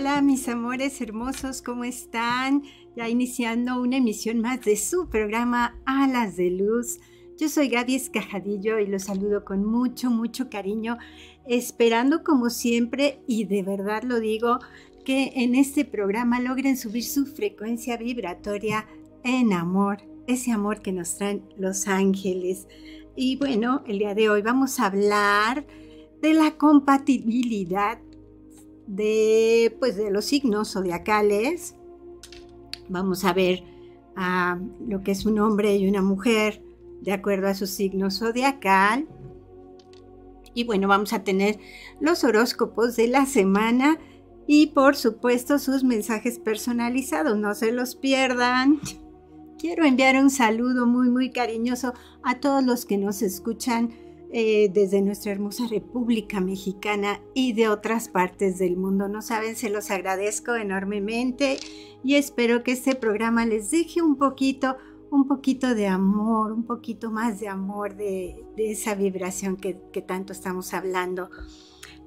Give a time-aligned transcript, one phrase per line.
[0.00, 2.62] Hola, mis amores hermosos, ¿cómo están?
[2.96, 7.00] Ya iniciando una emisión más de su programa Alas de Luz.
[7.38, 10.96] Yo soy Gaby Escajadillo y los saludo con mucho, mucho cariño,
[11.46, 14.60] esperando como siempre, y de verdad lo digo,
[15.04, 18.86] que en este programa logren subir su frecuencia vibratoria
[19.22, 22.68] en amor, ese amor que nos traen los ángeles.
[23.16, 25.66] Y bueno, el día de hoy vamos a hablar
[26.22, 27.98] de la compatibilidad
[28.90, 31.76] de, pues, de los signos zodiacales.
[32.88, 33.62] Vamos a ver
[34.16, 36.62] a lo que es un hombre y una mujer
[37.00, 39.06] de acuerdo a su signo zodiacal.
[40.54, 41.60] Y bueno, vamos a tener
[42.00, 43.98] los horóscopos de la semana
[44.48, 47.38] y por supuesto sus mensajes personalizados.
[47.38, 48.80] No se los pierdan.
[49.56, 51.94] Quiero enviar un saludo muy, muy cariñoso
[52.24, 53.90] a todos los que nos escuchan
[54.32, 59.08] eh, desde nuestra hermosa República Mexicana y de otras partes del mundo.
[59.08, 61.58] No saben, se los agradezco enormemente
[62.02, 64.76] y espero que este programa les deje un poquito,
[65.10, 70.32] un poquito de amor, un poquito más de amor, de, esa vibración que, que tanto
[70.32, 71.30] estamos hablando.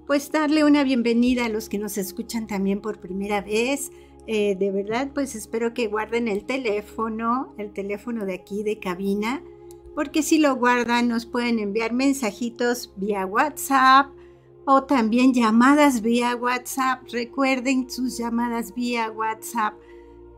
[0.08, 3.92] Pues darle una bienvenida a los que nos escuchan también por primera vez
[4.26, 9.44] eh, de verdad, pues espero que guarden el teléfono, el teléfono de aquí de cabina,
[9.96, 14.08] porque si lo guardan nos pueden enviar mensajitos vía WhatsApp
[14.66, 17.02] o también llamadas vía WhatsApp.
[17.12, 19.74] Recuerden sus llamadas vía WhatsApp.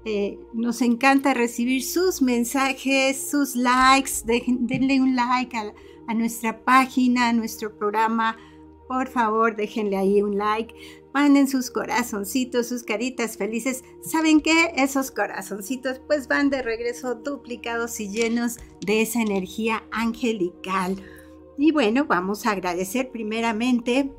[0.03, 4.11] Eh, nos encanta recibir sus mensajes, sus likes.
[4.25, 5.73] denle un like a,
[6.07, 8.37] a nuestra página, a nuestro programa.
[8.87, 10.73] Por favor, déjenle ahí un like
[11.15, 13.85] manden sus corazoncitos, sus caritas felices.
[14.01, 14.73] ¿Saben qué?
[14.75, 20.97] Esos corazoncitos pues van de regreso duplicados y llenos de esa energía angelical.
[21.57, 24.11] Y bueno, vamos a agradecer primeramente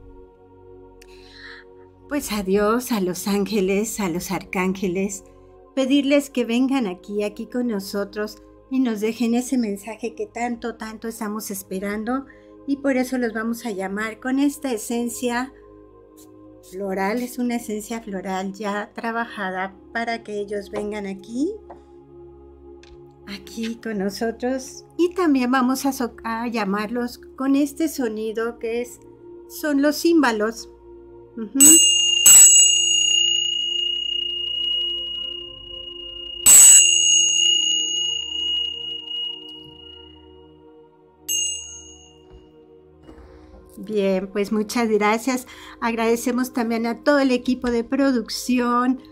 [2.08, 5.22] pues a Dios, a los ángeles, a los arcángeles,
[5.74, 11.08] pedirles que vengan aquí, aquí con nosotros y nos dejen ese mensaje que tanto, tanto
[11.08, 12.24] estamos esperando
[12.66, 15.52] y por eso los vamos a llamar con esta esencia
[16.70, 21.52] floral, es una esencia floral ya trabajada para que ellos vengan aquí,
[23.26, 24.84] aquí con nosotros.
[24.96, 29.00] Y también vamos a, llamarlos con este sonido que es,
[29.48, 30.68] son los címbalos.
[43.78, 45.46] Bien, pues muchas gracias.
[45.80, 49.02] Agradecemos también a todo el equipo de producción,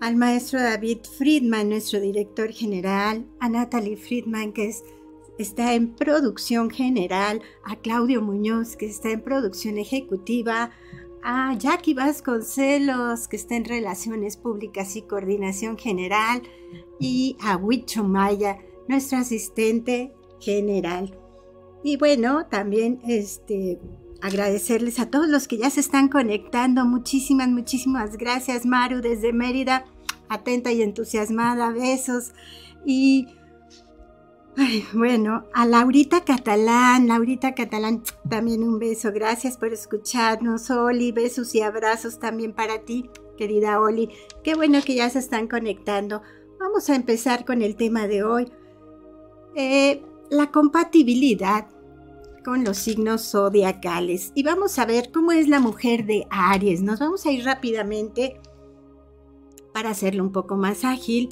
[0.00, 4.74] al maestro David Friedman, nuestro director general, a Natalie Friedman, que
[5.38, 10.70] está en producción general, a Claudio Muñoz, que está en producción ejecutiva,
[11.22, 16.42] a Jackie Vasconcelos, que está en relaciones públicas y coordinación general,
[16.98, 21.16] y a Huicho Maya, nuestro asistente general.
[21.84, 23.80] Y bueno, también este,
[24.20, 26.84] agradecerles a todos los que ya se están conectando.
[26.84, 29.84] Muchísimas, muchísimas gracias, Maru, desde Mérida,
[30.28, 31.70] atenta y entusiasmada.
[31.70, 32.32] Besos.
[32.86, 33.28] Y
[34.92, 39.10] bueno, a Laurita Catalán, Laurita Catalán, también un beso.
[39.12, 41.10] Gracias por escucharnos, Oli.
[41.10, 44.10] Besos y abrazos también para ti, querida Oli.
[44.44, 46.22] Qué bueno que ya se están conectando.
[46.60, 48.52] Vamos a empezar con el tema de hoy.
[49.56, 51.66] Eh, la compatibilidad
[52.42, 54.32] con los signos zodiacales.
[54.34, 56.80] Y vamos a ver cómo es la mujer de Aries.
[56.80, 58.40] Nos vamos a ir rápidamente
[59.74, 61.28] para hacerlo un poco más ágil.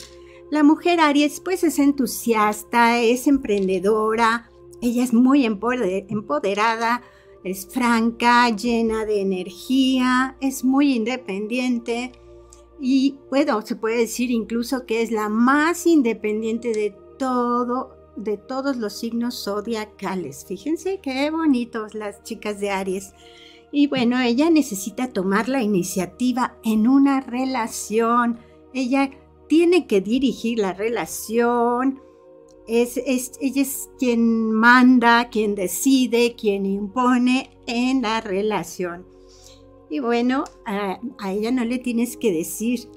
[0.50, 4.50] La mujer Aries pues es entusiasta, es emprendedora,
[4.82, 7.02] ella es muy empoderada,
[7.42, 12.12] es franca, llena de energía, es muy independiente
[12.78, 18.76] y bueno, se puede decir incluso que es la más independiente de todo de todos
[18.76, 20.44] los signos zodiacales.
[20.46, 23.12] Fíjense qué bonitos las chicas de Aries.
[23.72, 28.40] Y bueno, ella necesita tomar la iniciativa en una relación.
[28.74, 29.10] Ella
[29.48, 32.00] tiene que dirigir la relación.
[32.66, 39.06] Es, ella es quien manda, quien decide, quien impone en la relación.
[39.88, 42.88] Y bueno, a, a ella no le tienes que decir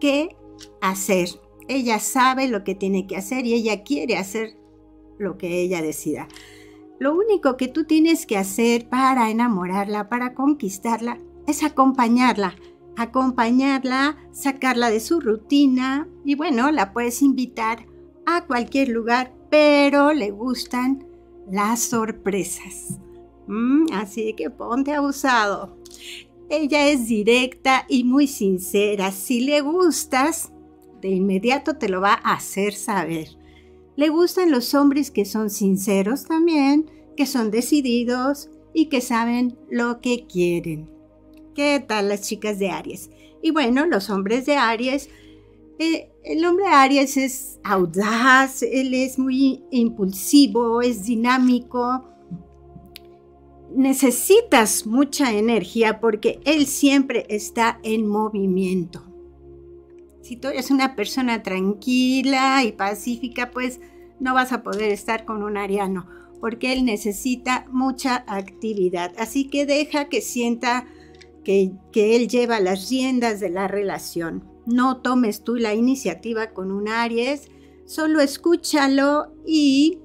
[0.00, 0.36] qué
[0.80, 1.28] hacer.
[1.68, 4.56] Ella sabe lo que tiene que hacer y ella quiere hacer
[5.18, 6.28] lo que ella decida.
[6.98, 12.54] Lo único que tú tienes que hacer para enamorarla, para conquistarla, es acompañarla.
[12.96, 17.86] Acompañarla, sacarla de su rutina y bueno, la puedes invitar
[18.24, 21.04] a cualquier lugar, pero le gustan
[21.50, 23.00] las sorpresas.
[23.48, 25.76] Mm, así que ponte abusado.
[26.48, 29.10] Ella es directa y muy sincera.
[29.10, 30.52] Si le gustas,
[31.04, 33.28] de inmediato te lo va a hacer saber.
[33.94, 40.00] Le gustan los hombres que son sinceros también, que son decididos y que saben lo
[40.00, 40.88] que quieren.
[41.54, 43.10] ¿Qué tal las chicas de Aries?
[43.42, 45.10] Y bueno, los hombres de Aries,
[45.78, 52.02] eh, el hombre de Aries es audaz, él es muy impulsivo, es dinámico.
[53.76, 59.13] Necesitas mucha energía porque él siempre está en movimiento.
[60.24, 63.78] Si tú eres una persona tranquila y pacífica, pues
[64.20, 66.08] no vas a poder estar con un ariano,
[66.40, 69.12] porque él necesita mucha actividad.
[69.18, 70.86] Así que deja que sienta
[71.44, 74.42] que, que él lleva las riendas de la relación.
[74.64, 77.50] No tomes tú la iniciativa con un Aries,
[77.84, 79.98] solo escúchalo y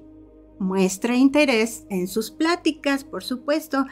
[0.58, 3.86] muestra interés en sus pláticas, por supuesto.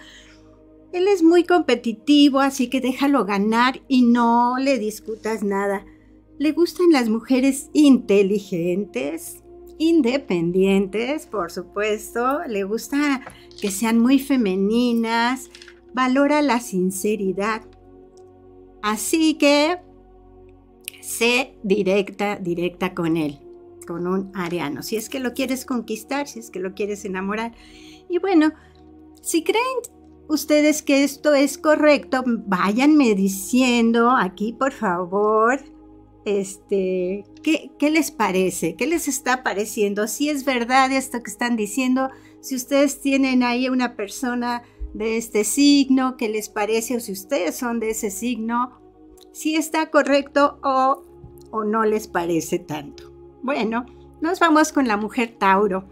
[0.93, 5.87] Él es muy competitivo, así que déjalo ganar y no le discutas nada.
[6.39, 9.43] Le gustan las mujeres inteligentes,
[9.79, 12.45] independientes, por supuesto.
[12.47, 13.23] Le gusta
[13.61, 15.51] que sean muy femeninas.
[15.95, 17.63] Valora la sinceridad.
[18.83, 19.79] Así que
[21.01, 23.41] sé directa, directa con él,
[23.85, 24.85] con un ariano.
[24.85, 27.53] Si es que lo quieres conquistar, si es que lo quieres enamorar.
[28.09, 28.53] Y bueno,
[29.23, 29.79] si creen
[30.29, 35.61] ustedes que esto es correcto, váyanme diciendo aquí, por favor,
[36.29, 38.75] este, ¿qué, ¿qué, les parece?
[38.75, 40.07] ¿Qué les está pareciendo?
[40.07, 42.11] Si es verdad esto que están diciendo,
[42.41, 44.63] si ustedes tienen ahí una persona
[44.95, 46.97] de este signo, ¿qué les parece?
[46.97, 48.79] O si ustedes son de ese signo,
[49.33, 51.05] si está correcto o,
[51.51, 53.13] o no les parece tanto.
[53.43, 53.87] Bueno,
[54.21, 55.85] nos vamos con la mujer Tauro.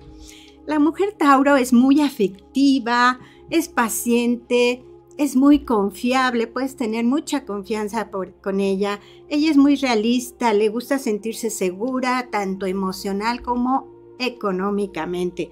[0.67, 4.85] La mujer Tauro es muy afectiva, es paciente,
[5.19, 9.01] es muy confiable, puedes tener mucha confianza con ella.
[9.29, 15.51] Ella es muy realista, le gusta sentirse segura, tanto emocional como económicamente.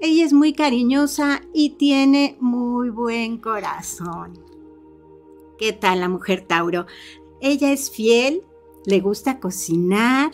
[0.00, 4.38] Ella es muy cariñosa y tiene muy buen corazón.
[5.58, 6.86] ¿Qué tal la mujer Tauro?
[7.40, 8.42] Ella es fiel,
[8.84, 10.32] le gusta cocinar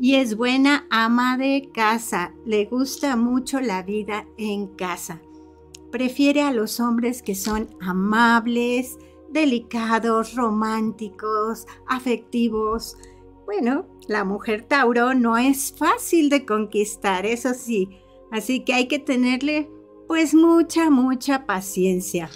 [0.00, 2.34] y es buena ama de casa.
[2.46, 5.20] Le gusta mucho la vida en casa
[5.92, 8.98] prefiere a los hombres que son amables,
[9.30, 12.96] delicados, románticos, afectivos.
[13.44, 17.88] Bueno, la mujer Tauro no es fácil de conquistar, eso sí,
[18.32, 19.70] así que hay que tenerle
[20.08, 22.30] pues mucha, mucha paciencia.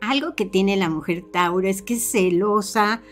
[0.00, 3.02] Algo que tiene la mujer Tauro es que es celosa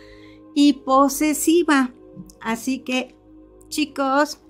[0.54, 1.94] y posesiva,
[2.40, 3.16] así que
[3.68, 4.40] chicos,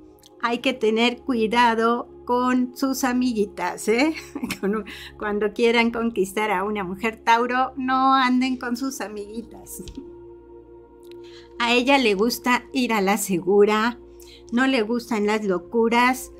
[0.42, 4.14] hay que tener cuidado con sus amiguitas, ¿eh?
[5.18, 9.82] Cuando quieran conquistar a una mujer Tauro, no anden con sus amiguitas.
[11.58, 13.98] A ella le gusta ir a la segura,
[14.52, 16.30] no le gustan las locuras,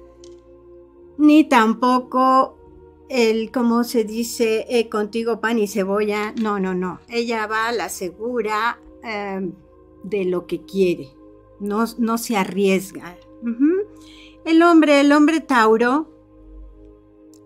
[1.18, 2.56] ni tampoco
[3.08, 6.32] el, como se dice, eh, contigo pan y cebolla.
[6.40, 7.00] No, no, no.
[7.08, 9.54] Ella va a la segura em,
[10.04, 11.08] de lo que quiere.
[11.58, 13.18] No, no se arriesga.
[14.44, 16.08] El hombre, el hombre Tauro,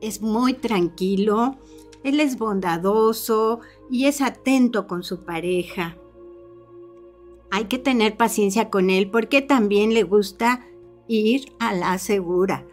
[0.01, 1.57] es muy tranquilo,
[2.03, 3.61] él es bondadoso
[3.91, 5.97] y es atento con su pareja.
[7.51, 10.67] Hay que tener paciencia con él porque también le gusta
[11.09, 12.67] ir a la segura.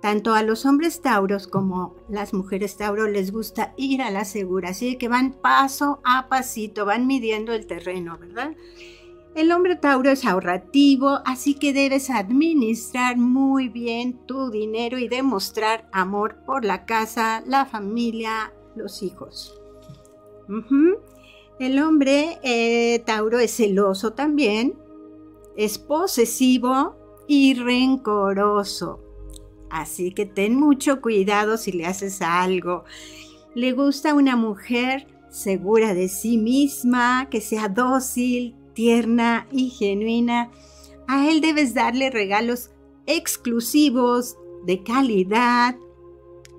[0.00, 4.70] Tanto a los hombres tauros como las mujeres tauro les gusta ir a la segura,
[4.70, 8.54] así que van paso a pasito, van midiendo el terreno, ¿verdad?
[9.34, 15.88] El hombre Tauro es ahorrativo, así que debes administrar muy bien tu dinero y demostrar
[15.90, 19.60] amor por la casa, la familia, los hijos.
[21.58, 24.78] El hombre eh, Tauro es celoso también,
[25.56, 29.00] es posesivo y rencoroso.
[29.68, 32.84] Así que ten mucho cuidado si le haces algo.
[33.56, 40.50] Le gusta una mujer segura de sí misma, que sea dócil, tierna y genuina,
[41.06, 42.70] a él debes darle regalos
[43.06, 45.76] exclusivos, de calidad,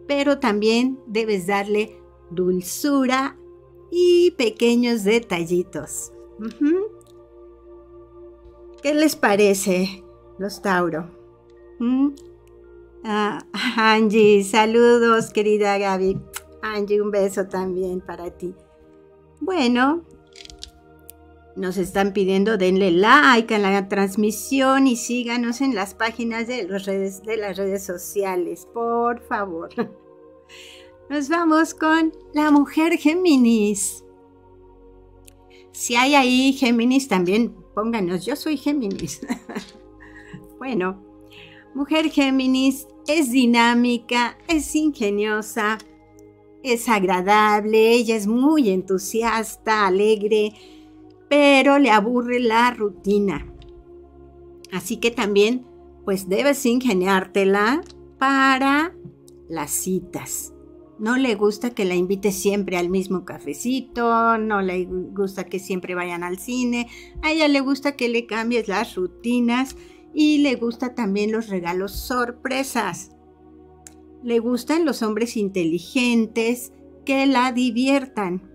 [0.08, 3.38] pero también debes darle dulzura
[3.92, 6.12] y pequeños detallitos.
[8.82, 10.04] ¿Qué les parece,
[10.38, 11.10] los Tauro?
[13.04, 13.46] Ah,
[13.78, 16.20] Angie, saludos, querida Gaby.
[16.62, 18.54] Angie, un beso también para ti.
[19.40, 20.04] Bueno,
[21.56, 27.24] nos están pidiendo denle like a la transmisión y síganos en las páginas de, redes,
[27.24, 29.70] de las redes sociales, por favor.
[31.10, 34.04] Nos vamos con la mujer Géminis.
[35.72, 39.22] Si hay ahí Géminis también, pónganos, yo soy Géminis.
[40.58, 41.04] bueno,
[41.76, 45.78] mujer Géminis es dinámica, es ingeniosa,
[46.64, 50.54] es agradable, ella es muy entusiasta, alegre,
[51.36, 53.46] pero le aburre la rutina.
[54.72, 55.65] Así que también,
[56.06, 57.82] pues debes ingeniártela
[58.18, 58.96] para
[59.50, 60.54] las citas.
[60.98, 65.94] No le gusta que la invite siempre al mismo cafecito, no le gusta que siempre
[65.94, 66.88] vayan al cine,
[67.22, 69.75] a ella le gusta que le cambies las rutinas
[70.13, 73.12] y le gusta también los regalos sorpresas.
[74.24, 76.72] Le gustan los hombres inteligentes
[77.04, 78.55] que la diviertan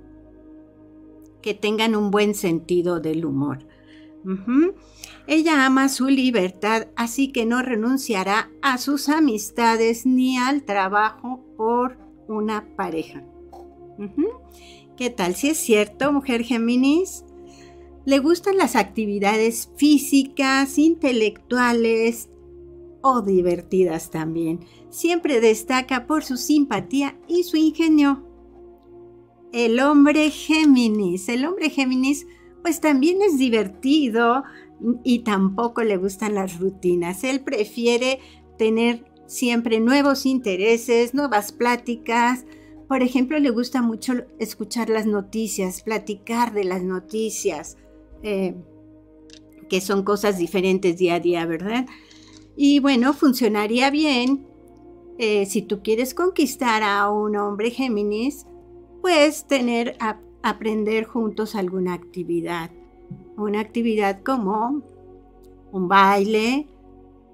[1.43, 3.67] que tengan un buen sentido del humor.
[5.27, 11.99] Ella ama su libertad, así que no renunciará a sus amistades ni al trabajo por
[12.29, 13.25] una pareja.
[14.97, 15.35] ¿Qué tal?
[15.35, 17.25] Si es cierto, mujer Géminis?
[18.05, 22.29] Le gustan las actividades físicas, intelectuales
[23.03, 24.61] o divertidas también.
[24.91, 28.30] Siempre destaca por su simpatía y su ingenio.
[29.53, 31.29] El hombre Géminis.
[31.29, 32.27] El hombre Géminis
[32.63, 34.45] pues también es divertido
[35.03, 37.25] y tampoco le gustan las rutinas.
[37.25, 38.21] Él prefiere
[38.59, 42.45] tener siempre nuevos intereses, nuevas pláticas.
[42.89, 47.77] Por ejemplo, le gusta mucho escuchar las noticias, platicar de las noticias,
[48.23, 48.55] eh,
[49.69, 51.87] que son cosas diferentes día a día, ¿verdad?
[52.57, 54.47] Y bueno, funcionaría bien
[55.19, 58.47] eh, si tú quieres conquistar a un hombre Géminis,
[59.01, 62.71] pues tener, a, aprender juntos alguna actividad.
[63.37, 64.83] Una actividad como
[65.73, 66.69] un baile,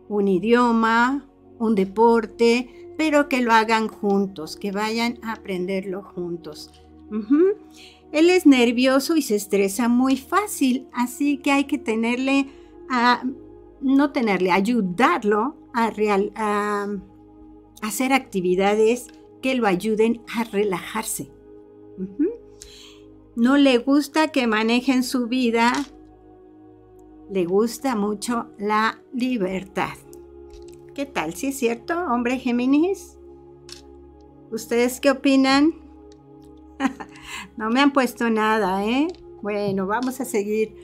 [0.08, 1.26] un idioma,
[1.58, 6.72] un deporte, pero que lo hagan juntos, que vayan a aprenderlo juntos.
[8.12, 12.46] Él es nervioso y se estresa muy fácil, así que hay que tenerle
[12.88, 13.22] a,
[13.80, 15.92] no tenerle, ayudarlo a,
[16.36, 16.88] a
[17.82, 19.08] hacer actividades
[19.42, 21.35] que lo ayuden a relajarse.
[23.36, 25.72] No le gusta que manejen su vida,
[27.30, 29.94] le gusta mucho la libertad.
[30.94, 31.34] ¿Qué tal?
[31.34, 33.18] ¿Sí es cierto, hombre Géminis?
[34.50, 35.74] ¿Ustedes qué opinan?
[37.56, 39.08] no me han puesto nada, ¿eh?
[39.42, 40.74] Bueno, vamos a seguir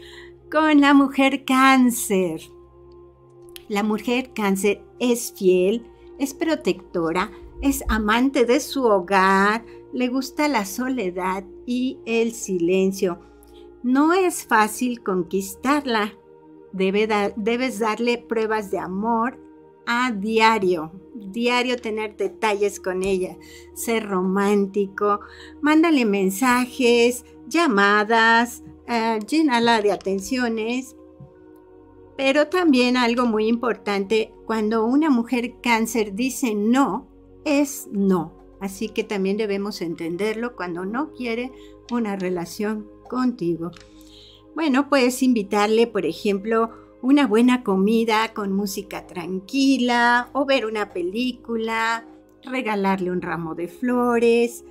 [0.50, 2.42] con la mujer cáncer.
[3.68, 5.86] La mujer cáncer es fiel,
[6.18, 7.30] es protectora,
[7.62, 13.20] es amante de su hogar, le gusta la soledad y el silencio.
[13.82, 16.14] No es fácil conquistarla.
[16.72, 19.38] debes darle pruebas de amor
[19.86, 20.92] a diario.
[21.14, 23.36] Diario tener detalles con ella.
[23.74, 25.20] Ser romántico.
[25.60, 30.96] Mándale mensajes, llamadas, eh, llénala de atenciones.
[32.16, 37.08] Pero también algo muy importante, cuando una mujer cáncer dice no,
[37.44, 38.41] es no.
[38.62, 41.50] Así que también debemos entenderlo cuando no quiere
[41.90, 43.72] una relación contigo.
[44.54, 46.70] Bueno, puedes invitarle, por ejemplo,
[47.02, 52.06] una buena comida con música tranquila o ver una película,
[52.44, 54.64] regalarle un ramo de flores.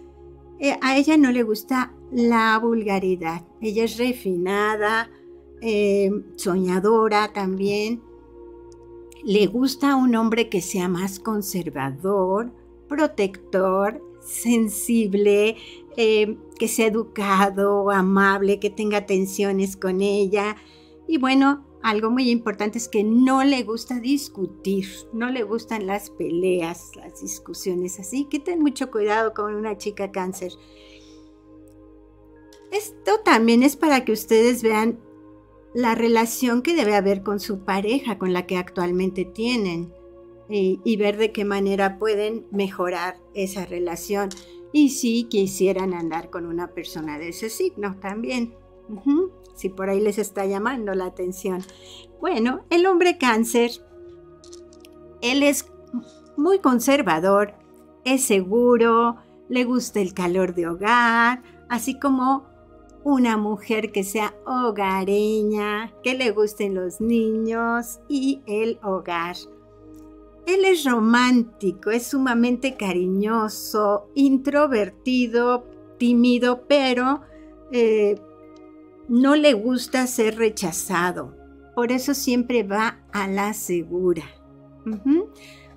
[0.60, 3.46] Eh, a ella no le gusta la vulgaridad.
[3.60, 5.12] Ella es refinada,
[5.62, 8.02] eh, soñadora también.
[9.26, 12.54] Le gusta un hombre que sea más conservador,
[12.92, 15.56] protector, sensible,
[15.96, 20.58] eh, que sea educado, amable, que tenga atenciones con ella.
[21.08, 26.10] Y bueno, algo muy importante es que no le gusta discutir, no le gustan las
[26.10, 30.52] peleas, las discusiones así, que ten mucho cuidado con una chica cáncer.
[32.72, 35.00] Esto también es para que ustedes vean
[35.74, 39.94] la relación que debe haber con su pareja, con la que actualmente tienen
[40.52, 44.30] y, ver de qué manera pueden mejorar esa relación.
[44.74, 48.54] Y si quisieran andar con una persona de ese signo también.
[49.56, 51.62] Si por ahí les está llamando la atención.
[52.20, 53.72] Bueno, el hombre cáncer,
[55.22, 55.72] él es
[56.36, 57.54] muy conservador,
[58.04, 59.18] es seguro,
[59.48, 62.46] le gusta el calor de hogar, así como
[63.04, 69.36] una mujer que sea hogareña, que le gusten los niños y el hogar.
[70.46, 75.66] Él es romántico, es sumamente cariñoso, introvertido,
[75.98, 77.22] tímido, pero
[77.72, 78.20] eh,
[79.08, 81.36] no le gusta ser rechazado.
[81.76, 84.24] Por eso siempre va a la segura.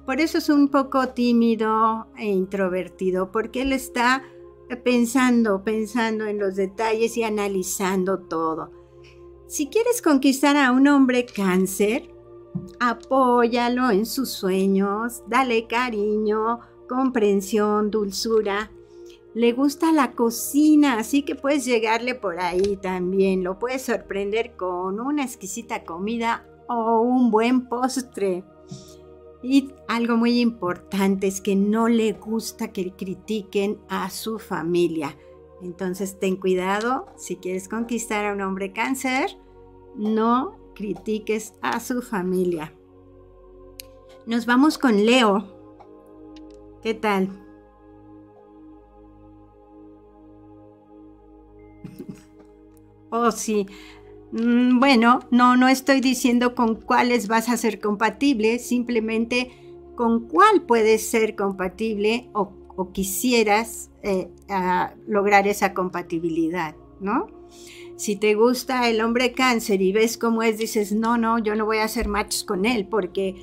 [0.06, 4.22] Por eso es un poco tímido e introvertido, porque él está
[4.82, 8.70] pensando, pensando en los detalles y analizando todo.
[9.46, 12.13] Si quieres conquistar a un hombre cáncer,
[12.80, 18.70] apóyalo en sus sueños, dale cariño, comprensión, dulzura.
[19.34, 23.42] Le gusta la cocina, así que puedes llegarle por ahí también.
[23.42, 28.44] Lo puedes sorprender con una exquisita comida o un buen postre.
[29.42, 35.16] Y algo muy importante es que no le gusta que critiquen a su familia.
[35.62, 39.36] Entonces ten cuidado si quieres conquistar a un hombre cáncer,
[39.96, 42.72] no critiques a su familia.
[44.26, 45.46] Nos vamos con Leo.
[46.82, 47.28] ¿Qué tal?
[53.10, 53.66] oh, sí.
[54.32, 59.52] Mm, bueno, no, no estoy diciendo con cuáles vas a ser compatible, simplemente
[59.94, 62.52] con cuál puedes ser compatible o,
[62.92, 64.28] quisieras eh,
[65.06, 67.28] lograr esa compatibilidad, ¿no?
[67.96, 71.64] Si te gusta el hombre cáncer y ves cómo es, dices, no, no, yo no
[71.64, 73.36] voy a hacer matches con él porque,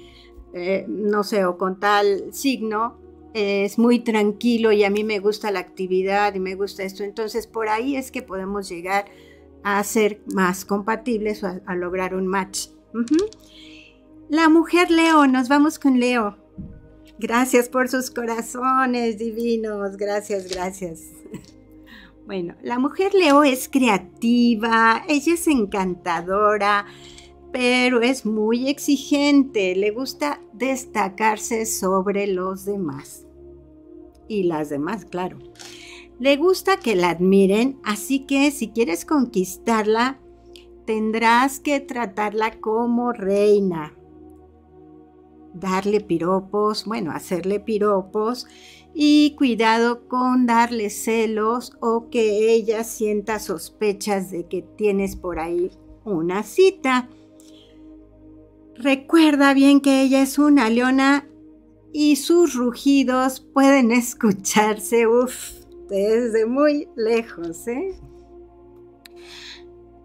[0.53, 2.99] eh, no sé, o con tal signo,
[3.33, 7.03] es muy tranquilo y a mí me gusta la actividad y me gusta esto.
[7.03, 9.05] Entonces, por ahí es que podemos llegar
[9.63, 12.67] a ser más compatibles o a, lograr un match.
[14.29, 16.37] La mujer Leo, nos vamos con Leo.
[17.19, 21.01] Gracias por sus corazones divinos, gracias, gracias.
[22.25, 26.85] Bueno, la mujer Leo es creativa, ella es encantadora,
[27.51, 33.25] pero es muy exigente, le gusta destacarse sobre los demás.
[34.27, 35.39] Y las demás, claro.
[36.19, 40.19] Le gusta que la admiren, así que si quieres conquistarla,
[40.85, 43.93] tendrás que tratarla como reina.
[45.53, 48.47] Darle piropos, bueno, hacerle piropos
[48.93, 55.71] y cuidado con darle celos o que ella sienta sospechas de que tienes por ahí
[56.03, 57.09] una cita.
[58.75, 61.27] Recuerda bien que ella es una leona
[61.93, 65.05] y sus rugidos pueden escucharse,
[65.89, 67.67] desde muy lejos.
[67.67, 67.95] ¿eh?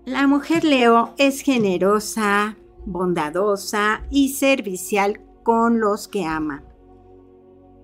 [0.05, 6.65] La mujer Leo es generosa, bondadosa y servicial con los que ama.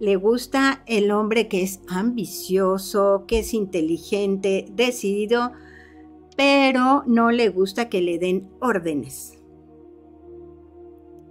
[0.03, 5.53] Le gusta el hombre que es ambicioso, que es inteligente, decidido,
[6.37, 9.39] pero no le gusta que le den órdenes.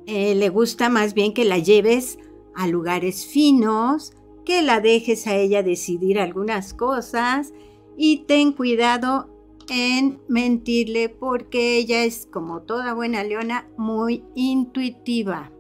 [0.06, 2.18] Eh, le gusta más bien que la lleves
[2.56, 4.14] a lugares finos,
[4.46, 7.54] que la dejes a ella decidir algunas cosas
[7.98, 9.28] y ten cuidado
[9.70, 15.52] en mentirle porque ella es como toda buena leona muy intuitiva.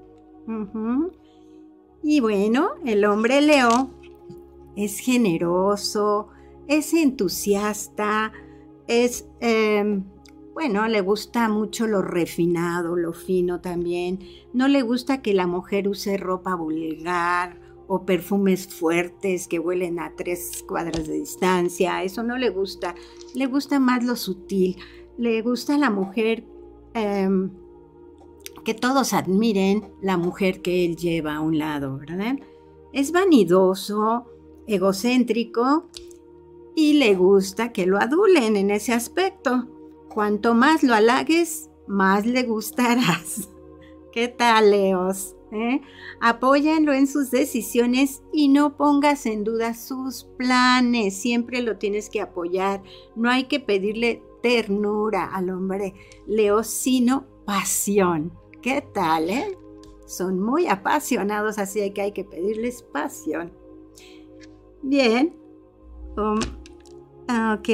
[2.03, 3.91] Y bueno, el hombre león
[4.75, 6.29] es generoso,
[6.67, 8.31] es entusiasta,
[8.87, 10.03] es, em,
[10.53, 14.19] bueno, le gusta mucho lo refinado, lo fino también.
[14.53, 20.15] No le gusta que la mujer use ropa vulgar o perfumes fuertes que huelen a
[20.15, 22.03] tres cuadras de distancia.
[22.03, 22.95] Eso no le gusta.
[23.35, 24.77] Le gusta más lo sutil.
[25.17, 26.45] Le gusta la mujer
[26.93, 27.51] em,
[28.63, 32.35] que todos admiren, la mujer que él lleva a un lado, ¿verdad?
[32.93, 34.25] Es vanidoso,
[34.67, 35.89] egocéntrico
[36.75, 39.67] y le gusta que lo adulen en ese aspecto.
[40.09, 43.49] Cuanto más lo halagues, más le gustarás.
[44.11, 45.35] ¿Qué tal, Leos?
[45.51, 45.81] ¿eh?
[46.19, 51.15] Apóyanlo en sus decisiones y no pongas en duda sus planes.
[51.15, 52.83] Siempre lo tienes que apoyar.
[53.15, 55.93] No hay que pedirle ternura al hombre
[56.27, 58.33] Leo, sino pasión.
[58.61, 59.57] ¿Qué tal, eh?
[60.05, 63.51] Son muy apasionados, así que hay que pedirles pasión.
[64.83, 65.35] Bien.
[66.15, 66.39] Um,
[67.53, 67.69] ok.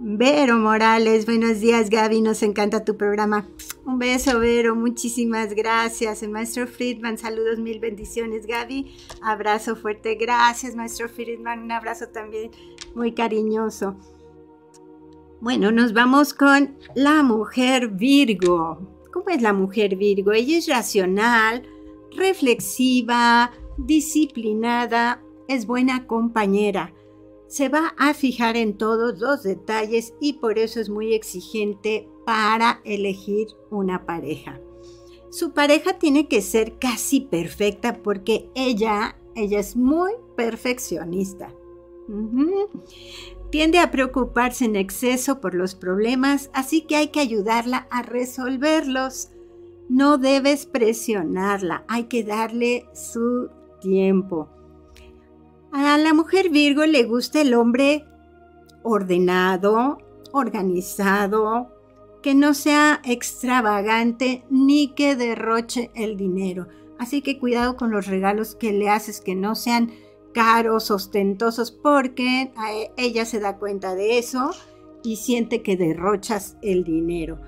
[0.00, 3.48] Vero Morales, buenos días Gaby, nos encanta tu programa.
[3.84, 6.22] Un beso Vero, muchísimas gracias.
[6.22, 8.94] El maestro Friedman, saludos, mil bendiciones Gaby.
[9.22, 12.52] Abrazo fuerte, gracias maestro Friedman, un abrazo también
[12.94, 13.96] muy cariñoso.
[15.40, 18.80] Bueno, nos vamos con la mujer Virgo.
[19.12, 20.32] ¿Cómo es la mujer Virgo?
[20.32, 21.62] Ella es racional,
[22.16, 26.92] reflexiva, disciplinada, es buena compañera.
[27.46, 32.80] Se va a fijar en todos los detalles y por eso es muy exigente para
[32.84, 34.60] elegir una pareja.
[35.30, 41.54] Su pareja tiene que ser casi perfecta porque ella, ella es muy perfeccionista.
[43.50, 49.30] Tiende a preocuparse en exceso por los problemas, así que hay que ayudarla a resolverlos.
[49.88, 53.48] No debes presionarla, hay que darle su
[53.80, 54.50] tiempo.
[55.72, 58.04] A la mujer Virgo le gusta el hombre
[58.82, 59.98] ordenado,
[60.32, 61.74] organizado,
[62.22, 66.68] que no sea extravagante ni que derroche el dinero.
[66.98, 69.90] Así que cuidado con los regalos que le haces que no sean
[70.38, 74.52] caros, ostentosos, porque e, ella se da cuenta de eso
[75.02, 77.40] y siente que derrochas el dinero.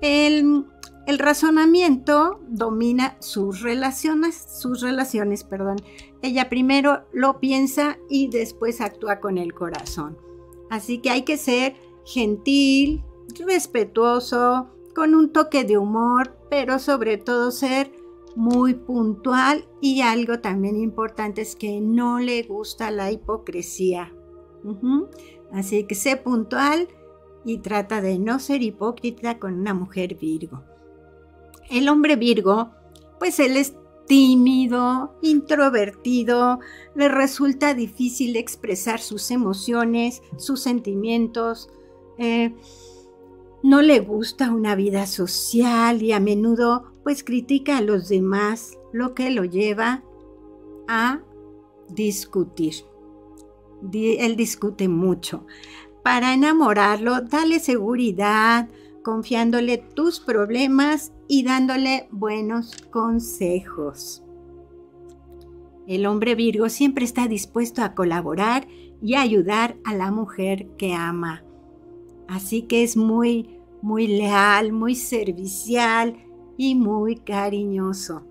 [0.00, 0.64] El,
[1.06, 5.76] el razonamiento domina sus relaciones, sus relaciones, perdón.
[6.22, 10.16] Ella primero lo piensa y después actúa con el corazón.
[10.70, 13.04] Así que hay que ser gentil,
[13.46, 17.92] respetuoso, con un toque de humor, pero sobre todo ser
[18.36, 24.12] muy puntual y algo también importante es que no le gusta la hipocresía.
[25.52, 26.88] Así que sé puntual
[27.44, 30.62] y trata de no ser hipócrita con una mujer Virgo.
[31.70, 32.70] El hombre Virgo,
[33.18, 33.74] pues él es
[34.06, 36.60] tímido, introvertido,
[36.94, 41.70] le resulta difícil expresar sus emociones, sus sentimientos.
[42.18, 42.54] Eh,
[43.62, 49.14] no le gusta una vida social y a menudo pues critica a los demás, lo
[49.14, 50.02] que lo lleva
[50.88, 51.20] a
[51.88, 52.74] discutir.
[53.92, 55.46] Él discute mucho.
[56.02, 58.68] Para enamorarlo, dale seguridad,
[59.02, 64.22] confiándole tus problemas y dándole buenos consejos.
[65.86, 68.68] El hombre Virgo siempre está dispuesto a colaborar
[69.00, 71.42] y ayudar a la mujer que ama.
[72.28, 76.16] Así que es muy, muy leal, muy servicial
[76.62, 78.22] y muy cariñoso.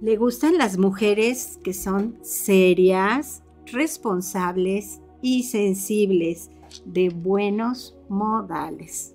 [0.00, 6.50] Le gustan las mujeres que son serias, responsables y sensibles,
[6.84, 9.14] de buenos modales.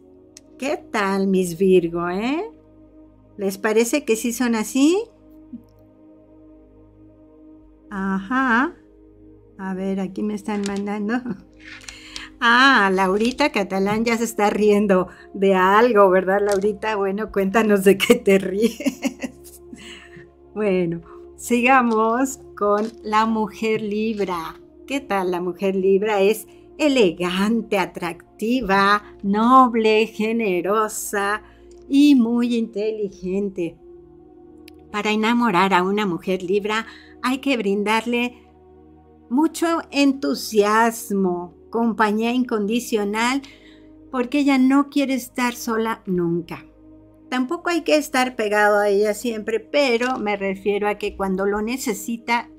[0.57, 2.49] ¿Qué tal, mis Virgo, eh?
[3.35, 4.97] ¿Les parece que sí son así?
[7.89, 8.77] Ajá.
[9.57, 11.15] A ver, aquí me están mandando.
[12.39, 16.95] Ah, Laurita Catalán ya se está riendo de algo, ¿verdad, Laurita?
[16.95, 19.61] Bueno, cuéntanos de qué te ríes.
[20.53, 21.01] bueno,
[21.35, 24.59] sigamos con la mujer libra.
[24.85, 26.21] ¿Qué tal la mujer libra?
[26.21, 26.47] Es
[26.77, 31.41] elegante, atractiva, noble, generosa
[31.89, 33.77] y muy inteligente.
[34.91, 36.85] Para enamorar a una mujer libra
[37.23, 38.43] hay que brindarle
[39.29, 43.41] mucho entusiasmo, compañía incondicional,
[44.11, 46.65] porque ella no quiere estar sola nunca.
[47.29, 51.61] Tampoco hay que estar pegado a ella siempre, pero me refiero a que cuando lo
[51.61, 52.49] necesita,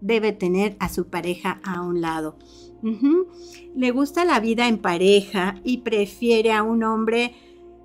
[0.00, 2.38] debe tener a su pareja a un lado.
[3.74, 7.34] Le gusta la vida en pareja y prefiere a un hombre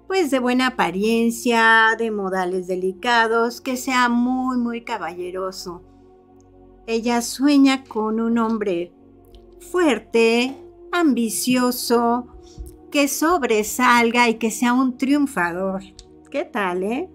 [0.08, 5.82] pues de buena apariencia, de modales delicados, que sea muy muy caballeroso.
[6.86, 8.93] Ella sueña con un hombre
[9.72, 10.56] fuerte,
[10.92, 12.28] ambicioso,
[12.92, 15.82] que sobresalga y que sea un triunfador.
[16.30, 17.10] ¿Qué tal, eh?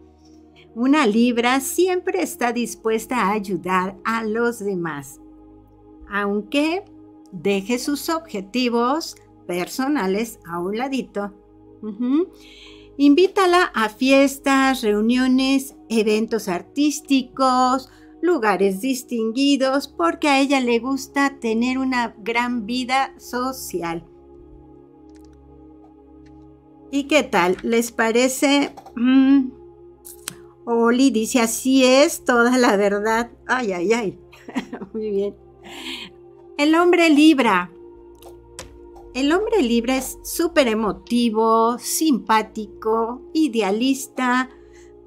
[0.75, 5.21] Una libra siempre está dispuesta a ayudar a los demás,
[6.11, 6.85] aunque
[7.33, 11.33] deje sus objetivos personales a un ladito.
[12.97, 17.89] Invítala a fiestas, reuniones, eventos artísticos,
[18.29, 24.05] lugares distinguidos porque a ella le gusta tener una gran vida social.
[26.91, 27.57] ¿Y qué tal?
[27.63, 28.75] ¿Les parece?
[28.97, 29.51] Mm,
[30.67, 33.31] Oli dice, así es toda la verdad.
[33.47, 34.19] Ay, ay, ay.
[34.93, 35.35] Muy bien.
[36.59, 37.73] El hombre Libra.
[39.15, 44.51] El hombre Libra es súper emotivo, simpático, idealista,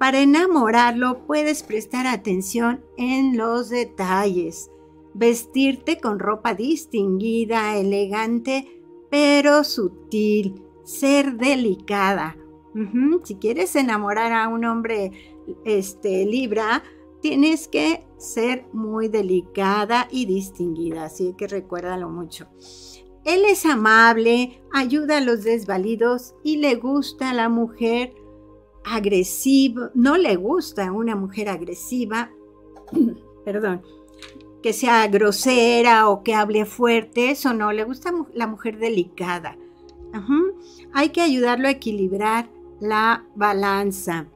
[0.02, 4.68] para enamorarlo puedes prestar atención en los detalles,
[5.14, 12.36] vestirte con ropa distinguida, elegante, pero sutil, ser delicada.
[13.22, 15.12] Si quieres enamorar a un hombre
[15.64, 16.82] este, Libra,
[17.20, 22.48] tienes que ser muy delicada y distinguida, así que recuérdalo mucho.
[23.24, 28.16] Él es amable, ayuda a los desvalidos y le gusta a la mujer
[28.84, 32.30] agresivo, no le gusta una mujer agresiva,
[33.44, 33.82] perdón,
[34.62, 39.56] que sea grosera o que hable fuerte, eso no, le gusta la mujer delicada.
[40.92, 44.26] Hay que ayudarlo a equilibrar la balanza.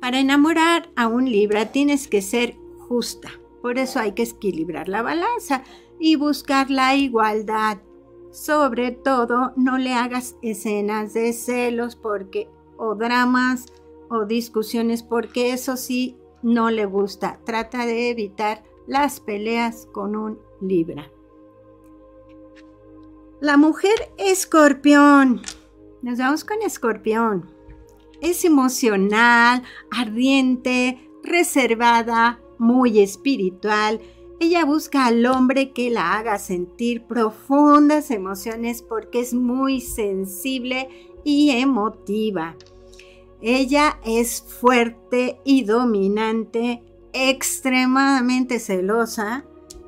[0.00, 2.56] Para enamorar a un Libra tienes que ser
[2.88, 3.30] justa,
[3.62, 5.62] por eso hay que equilibrar la balanza
[6.00, 7.78] y buscar la igualdad.
[8.32, 12.48] Sobre todo, no le hagas escenas de celos porque
[12.82, 13.66] o dramas
[14.10, 17.38] o discusiones porque eso sí no le gusta.
[17.44, 21.10] Trata de evitar las peleas con un Libra.
[23.40, 25.42] La mujer escorpión.
[26.02, 27.50] Nos vamos con escorpión.
[28.20, 34.00] Es emocional, ardiente, reservada, muy espiritual.
[34.38, 40.88] Ella busca al hombre que la haga sentir profundas emociones porque es muy sensible
[41.24, 42.56] y emotiva.
[43.42, 46.80] Ella es fuerte y dominante,
[47.12, 49.44] extremadamente celosa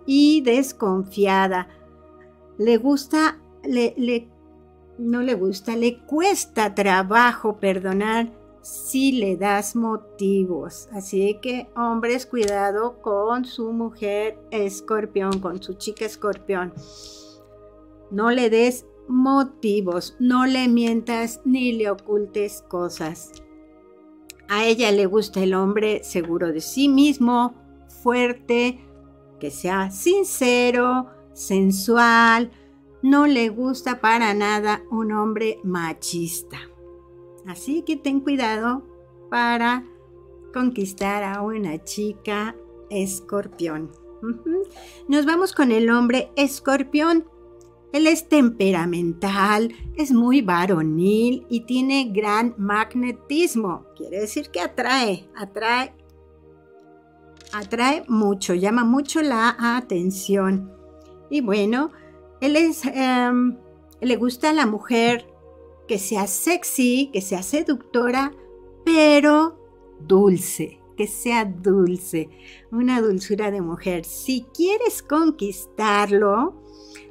[0.07, 1.69] y desconfiada.
[2.59, 4.29] Le gusta, le,
[4.99, 10.89] no le gusta, le cuesta trabajo perdonar si le das motivos.
[10.93, 16.75] Así que hombres, cuidado con su mujer escorpión, con su chica escorpión.
[18.11, 23.33] No le des motivos, no le mientas ni le ocultes cosas.
[24.49, 27.55] A ella le gusta el hombre seguro de sí mismo,
[28.03, 28.81] fuerte,
[29.41, 32.51] que sea sincero, sensual.
[33.03, 36.59] No le gusta para nada un hombre machista.
[37.47, 38.83] Así que ten cuidado
[39.31, 39.85] para
[40.53, 42.57] conquistar a una chica
[42.91, 43.91] escorpión.
[45.09, 47.27] Nos vamos con el hombre escorpión.
[47.95, 53.87] Él es temperamental, es muy varonil y tiene gran magnetismo.
[53.95, 55.95] Quiere decir que atrae, atrae,
[57.53, 60.73] atrae mucho, llama mucho la atención.
[61.31, 61.93] Y bueno,
[62.41, 63.59] él es, em,
[64.01, 65.33] le gusta a la mujer
[65.87, 68.33] que sea sexy, que sea seductora,
[68.85, 69.57] pero
[70.01, 72.29] dulce, que sea dulce,
[72.73, 74.05] una dulzura de mujer.
[74.05, 76.64] Si quieres conquistarlo,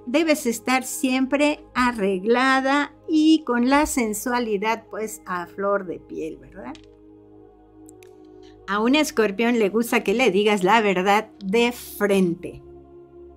[0.05, 6.73] debes estar siempre arreglada y con la sensualidad pues a flor de piel, ¿verdad?
[8.67, 12.61] A un escorpión le gusta que le digas la verdad de frente.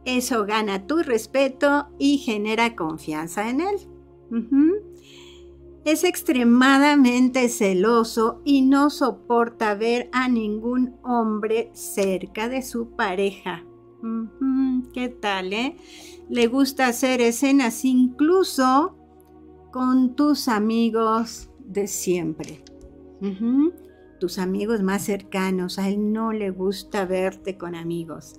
[0.04, 3.76] Eso gana tu respeto y genera confianza en él.
[5.84, 13.64] Es extremadamente celoso y no soporta ver a ningún hombre cerca de su pareja.
[14.92, 15.76] ¿Qué tal, eh?
[16.28, 18.96] Le gusta hacer escenas incluso
[19.72, 22.62] con tus amigos de siempre.
[24.20, 28.34] Tus amigos más cercanos, a él no le gusta verte con amigos.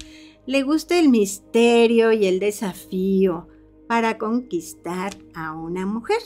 [0.46, 3.48] Le gusta el misterio y el desafío
[3.88, 6.22] para conquistar a una mujer.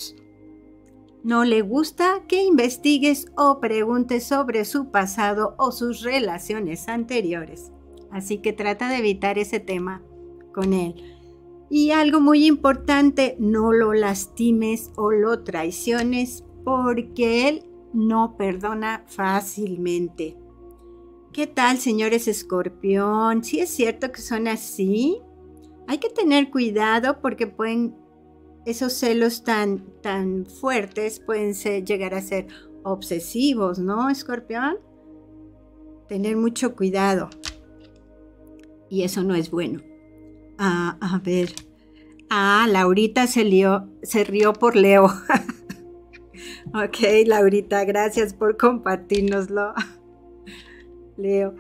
[1.24, 7.72] No le gusta que investigues o preguntes sobre su pasado o sus relaciones anteriores.
[8.12, 10.02] Así que trata de evitar ese tema
[10.54, 11.11] con él.
[11.74, 20.36] Y algo muy importante, no lo lastimes o lo traiciones porque él no perdona fácilmente.
[21.32, 23.46] ¿Qué tal, señores escorpión?
[23.46, 25.22] Si es cierto que son así,
[25.88, 27.96] hay que tener cuidado porque pueden,
[28.66, 31.54] esos celos tan, tan fuertes pueden
[31.86, 32.48] llegar a ser
[32.84, 34.76] obsesivos, ¿no, escorpión?
[36.10, 37.30] Tener mucho cuidado.
[38.90, 39.80] Y eso no es bueno.
[40.64, 41.56] Ah, a ver.
[42.30, 43.44] Ah, Laurita se,
[44.04, 45.06] se rió por Leo.
[46.68, 49.74] ok, Laurita, gracias por compartirnoslo.
[51.18, 51.56] Leo.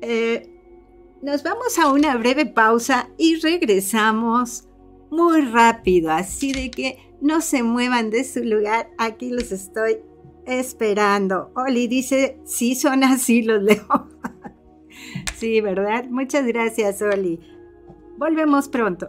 [0.00, 0.48] Eh,
[1.20, 4.66] nos vamos a una breve pausa y regresamos
[5.10, 8.88] muy rápido, así de que no se muevan de su lugar.
[8.96, 9.98] Aquí los estoy
[10.46, 11.52] esperando.
[11.54, 14.08] Oli dice, sí son así los Leo.
[15.36, 16.06] sí, ¿verdad?
[16.08, 17.51] Muchas gracias, Oli.
[18.16, 19.08] Volvemos pronto.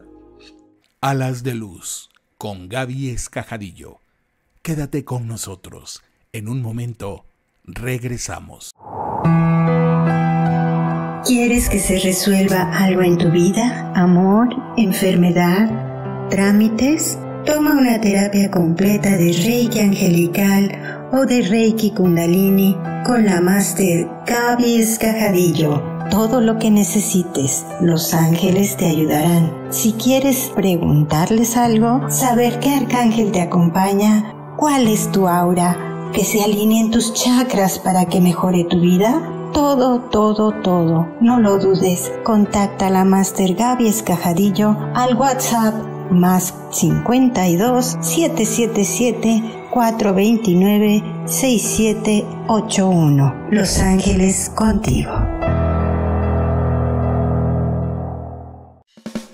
[1.02, 4.00] Alas de Luz con Gaby Escajadillo.
[4.62, 6.02] Quédate con nosotros.
[6.32, 7.26] En un momento
[7.64, 8.72] regresamos.
[11.26, 13.92] ¿Quieres que se resuelva algo en tu vida?
[13.96, 14.50] ¿Amor?
[14.78, 16.30] ¿Enfermedad?
[16.30, 17.18] ¿Trámites?
[17.46, 24.78] Toma una terapia completa de Reiki Angelical o de Reiki Kundalini con la Master Gaby
[24.78, 27.66] Escajadillo todo lo que necesites.
[27.82, 29.52] Los ángeles te ayudarán.
[29.72, 36.44] Si quieres preguntarles algo, saber qué arcángel te acompaña, cuál es tu aura, que se
[36.44, 41.08] alineen tus chakras para que mejore tu vida, todo, todo, todo.
[41.20, 42.12] No lo dudes.
[42.24, 45.74] Contacta a la Master Gaby Escajadillo al WhatsApp
[46.12, 53.34] más 52 777 429 6781.
[53.50, 55.33] Los Ángeles contigo.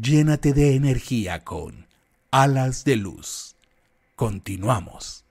[0.00, 1.86] Llénate de energía con
[2.30, 3.56] alas de luz.
[4.16, 5.26] Continuamos.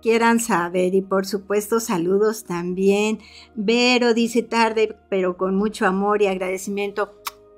[0.00, 3.18] quieran saber y por supuesto saludos también.
[3.54, 7.12] Vero dice tarde, pero con mucho amor y agradecimiento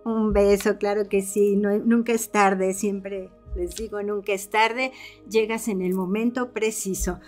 [0.04, 4.92] un beso, claro que sí, nunca es tarde, siempre les digo, nunca es tarde,
[5.28, 7.20] llegas en el momento preciso.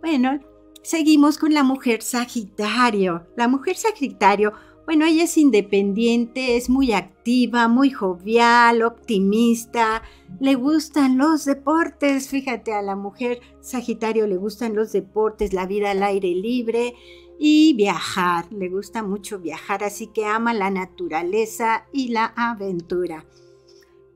[0.00, 0.40] Bueno,
[0.82, 3.26] seguimos con la mujer Sagitario.
[3.36, 4.52] La mujer Sagitario,
[4.86, 10.02] bueno, ella es independiente, es muy activa, muy jovial, optimista,
[10.40, 15.90] le gustan los deportes, fíjate, a la mujer Sagitario le gustan los deportes, la vida
[15.90, 16.94] al aire libre
[17.38, 18.52] y viajar.
[18.52, 23.24] Le gusta mucho viajar, así que ama la naturaleza y la aventura.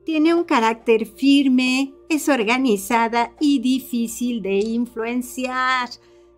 [0.05, 5.89] Tiene un carácter firme, es organizada y difícil de influenciar.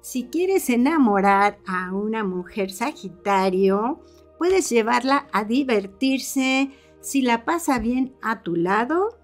[0.02, 4.02] Si quieres enamorar a una mujer Sagitario,
[4.38, 6.72] puedes llevarla a divertirse.
[7.00, 9.18] Si la pasa bien a tu lado,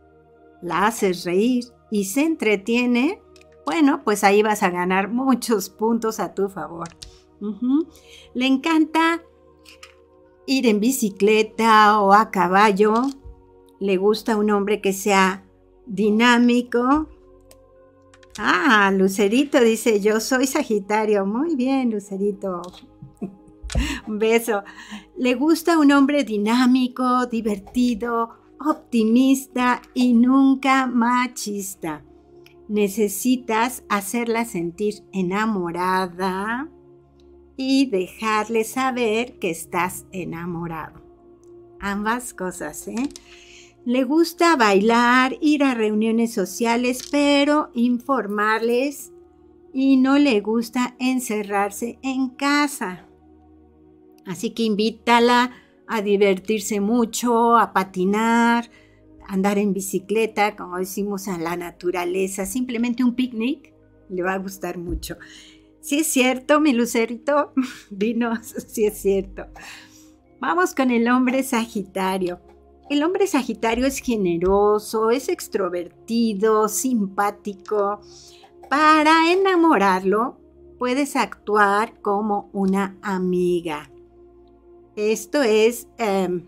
[0.62, 3.22] la haces reír y se entretiene,
[3.66, 6.88] bueno, pues ahí vas a ganar muchos puntos a tu favor.
[7.40, 9.24] Le encanta
[10.46, 12.94] ir en bicicleta o a caballo.
[13.80, 15.44] Le gusta un hombre que sea
[15.86, 17.08] dinámico.
[18.40, 21.26] Ah, Lucerito dice, yo soy Sagitario.
[21.26, 22.62] Muy bien, Lucerito.
[24.08, 24.64] un beso.
[25.18, 32.04] Le gusta un hombre dinámico, divertido, optimista y nunca machista.
[32.68, 36.70] Necesitas hacerla sentir enamorada
[37.58, 41.02] y dejarle saber que estás enamorado.
[41.80, 43.10] Ambas cosas, ¿eh?
[43.84, 49.12] Le gusta bailar, ir a reuniones sociales, pero informarles
[49.74, 53.06] y no le gusta encerrarse en casa.
[54.26, 55.52] Así que invítala
[55.88, 58.70] a divertirse mucho, a patinar,
[59.28, 63.74] andar en bicicleta, como decimos en la naturaleza, simplemente un picnic,
[64.10, 65.18] le va a gustar mucho.
[65.88, 67.54] Sí es cierto, mi lucerito.
[67.90, 69.46] Dinos si es cierto.
[70.42, 72.42] Vamos con el hombre Sagitario.
[72.90, 78.02] El hombre Sagitario es generoso, es extrovertido, simpático.
[78.70, 80.38] Para enamorarlo,
[80.78, 83.90] puedes actuar como una amiga.
[84.98, 86.48] Esto es em,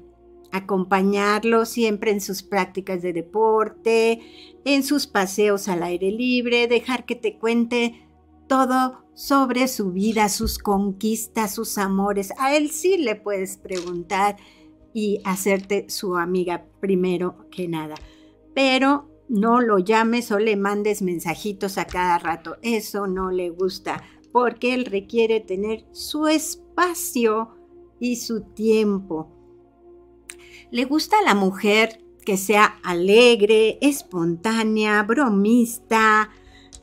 [0.52, 4.19] acompañarlo siempre en sus prácticas de deporte,
[4.65, 8.09] en sus paseos al aire libre, dejar que te cuente
[8.49, 12.33] todo sobre su vida, sus conquistas, sus amores.
[12.37, 14.35] A él sí le puedes preguntar
[14.93, 17.95] y hacerte su amiga primero que nada.
[18.54, 22.58] Pero no lo llames o le mandes mensajitos a cada rato.
[22.62, 27.56] Eso no le gusta porque él requiere tener su espacio
[28.00, 29.29] y su tiempo.
[30.71, 36.29] Le gusta a la mujer que sea alegre, espontánea, bromista,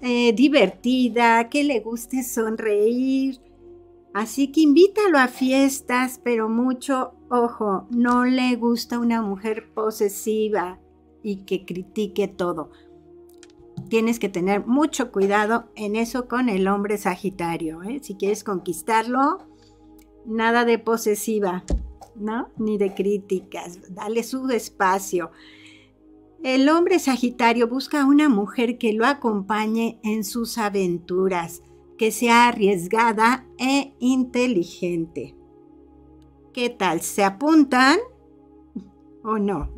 [0.01, 3.41] eh, divertida, que le guste sonreír.
[4.15, 10.81] Así que invítalo a fiestas, pero mucho, ojo, no le gusta una mujer posesiva
[11.23, 12.71] y que critique todo.
[13.91, 17.83] Tienes que tener mucho cuidado en eso con el hombre sagitario.
[17.83, 18.01] ¿eh?
[18.03, 19.47] Si quieres conquistarlo,
[20.25, 21.63] nada de posesiva.
[22.19, 22.51] ¿no?
[22.59, 23.79] Ni de críticas.
[23.95, 25.31] Dale su espacio.
[26.47, 31.65] El hombre Sagitario busca una mujer que lo acompañe en sus aventuras,
[31.99, 35.35] que sea arriesgada e inteligente.
[36.53, 37.01] ¿Qué tal?
[37.01, 37.99] ¿Se apuntan
[39.25, 39.73] o no?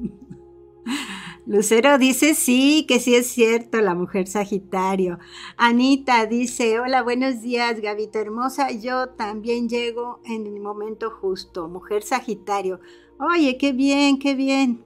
[1.46, 5.18] Lucero dice sí, que sí es cierto, la mujer Sagitario.
[5.56, 8.72] Anita dice, hola, buenos días, Gavita hermosa.
[8.72, 12.78] Yo también llego en el momento justo, mujer Sagitario.
[13.18, 14.84] Oye, qué bien, qué bien.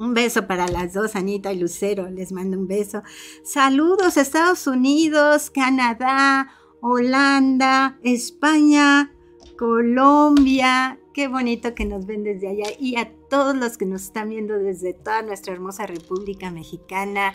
[0.00, 2.08] Un beso para las dos, Anita y Lucero.
[2.08, 3.02] Les mando un beso.
[3.44, 6.48] Saludos Estados Unidos, Canadá,
[6.80, 9.12] Holanda, España,
[9.58, 10.98] Colombia.
[11.12, 12.70] Qué bonito que nos ven desde allá.
[12.78, 17.34] Y a todos los que nos están viendo desde toda nuestra hermosa República Mexicana,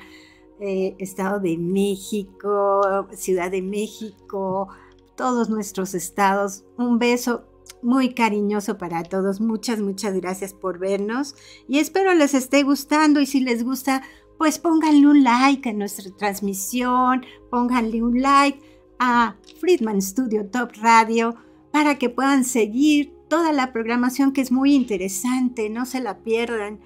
[0.60, 4.70] eh, Estado de México, Ciudad de México,
[5.16, 6.66] todos nuestros estados.
[6.78, 7.46] Un beso
[7.82, 9.42] muy cariñoso para todos.
[9.42, 11.36] Muchas, muchas gracias por vernos
[11.68, 14.04] y espero les esté gustando y si les gusta,
[14.38, 18.60] pues pónganle un like a nuestra transmisión, pónganle un like
[19.00, 21.36] a Friedman Studio Top Radio
[21.72, 26.80] para que puedan seguir toda la programación que es muy interesante, no se la pierdan.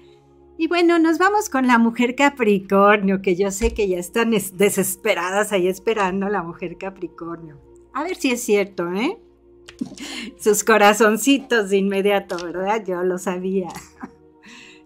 [0.58, 5.52] Y bueno, nos vamos con la mujer Capricornio, que yo sé que ya están desesperadas
[5.52, 7.58] ahí esperando a la mujer Capricornio.
[7.94, 9.18] A ver si es cierto, ¿eh?
[10.38, 12.84] Sus corazoncitos de inmediato, ¿verdad?
[12.86, 13.68] Yo lo sabía.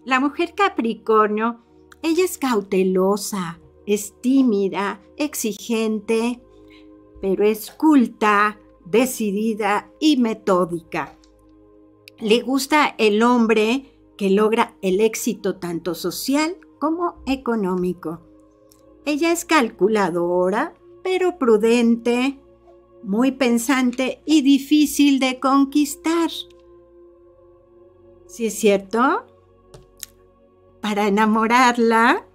[0.03, 1.61] La mujer Capricornio,
[2.01, 6.41] ella es cautelosa, es tímida, exigente,
[7.21, 11.17] pero es culta, decidida y metódica.
[12.19, 18.21] Le gusta el hombre que logra el éxito tanto social como económico.
[19.05, 20.73] Ella es calculadora,
[21.03, 22.39] pero prudente,
[23.05, 26.31] muy pensante y difícil de conquistar.
[28.27, 29.27] ¿Sí es cierto?
[30.81, 32.25] Para enamorarla,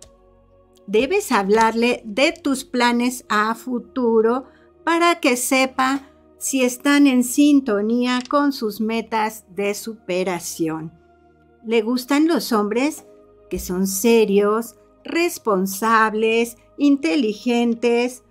[0.87, 4.45] debes hablarle de tus planes a futuro
[4.85, 6.09] para que sepa
[6.39, 10.93] si están en sintonía con sus metas de superación.
[11.67, 13.05] Le gustan los hombres
[13.51, 18.23] que son serios, responsables, inteligentes,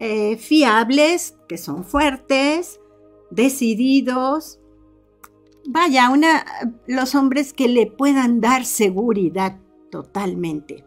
[0.00, 2.80] eh, fiables, que son fuertes,
[3.30, 4.60] decididos.
[5.68, 6.44] Vaya, una,
[6.86, 9.58] los hombres que le puedan dar seguridad
[9.90, 10.84] totalmente.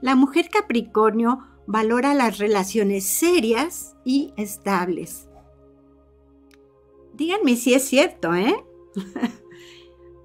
[0.00, 5.28] La mujer Capricornio valora las relaciones serias y estables.
[7.12, 8.56] Díganme si es cierto, ¿eh?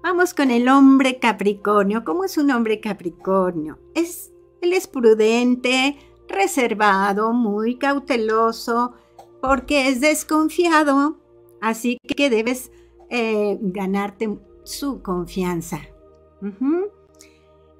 [0.02, 2.02] Vamos con el hombre Capricornio.
[2.02, 3.78] ¿Cómo es un hombre Capricornio?
[3.94, 5.98] Es, él es prudente,
[6.28, 8.94] reservado, muy cauteloso,
[9.40, 11.18] porque es desconfiado,
[11.60, 12.70] así que debes
[13.10, 15.80] eh, ganarte su confianza.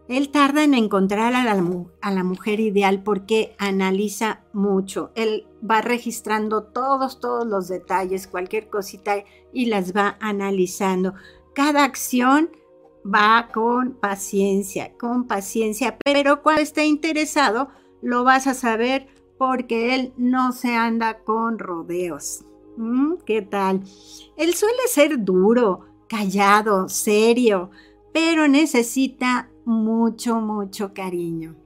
[0.08, 5.10] Él tarda en encontrar a la, mujer ideal porque analiza mucho.
[5.14, 9.16] Él va registrando todos, todos los detalles, cualquier cosita
[9.52, 11.12] y las va analizando.
[11.54, 12.50] Cada acción
[13.04, 17.68] va con paciencia, con paciencia, pero cuando está interesado,
[18.00, 22.44] lo vas a saber porque él no se anda con rodeos.
[22.76, 23.14] ¿Mm?
[23.24, 23.82] ¿Qué tal?
[24.36, 27.70] Él suele ser duro, callado, serio,
[28.12, 31.56] pero necesita mucho, mucho cariño.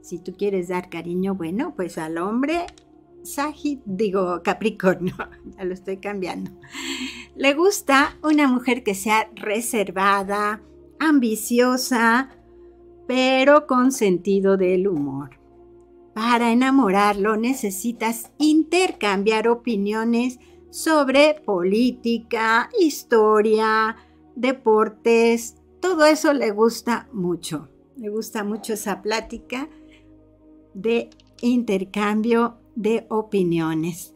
[0.00, 2.66] Si tú quieres dar cariño, bueno, pues al hombre,
[3.22, 5.14] Sagit, digo Capricornio,
[5.56, 6.50] ya lo estoy cambiando.
[7.36, 10.62] Le gusta una mujer que sea reservada,
[10.98, 12.30] ambiciosa,
[13.06, 15.37] pero con sentido del humor.
[16.18, 23.94] Para enamorarlo necesitas intercambiar opiniones sobre política, historia,
[24.34, 27.68] deportes, todo eso le gusta mucho.
[27.96, 29.68] Le gusta mucho esa plática
[30.74, 31.08] de
[31.40, 34.12] intercambio de opiniones.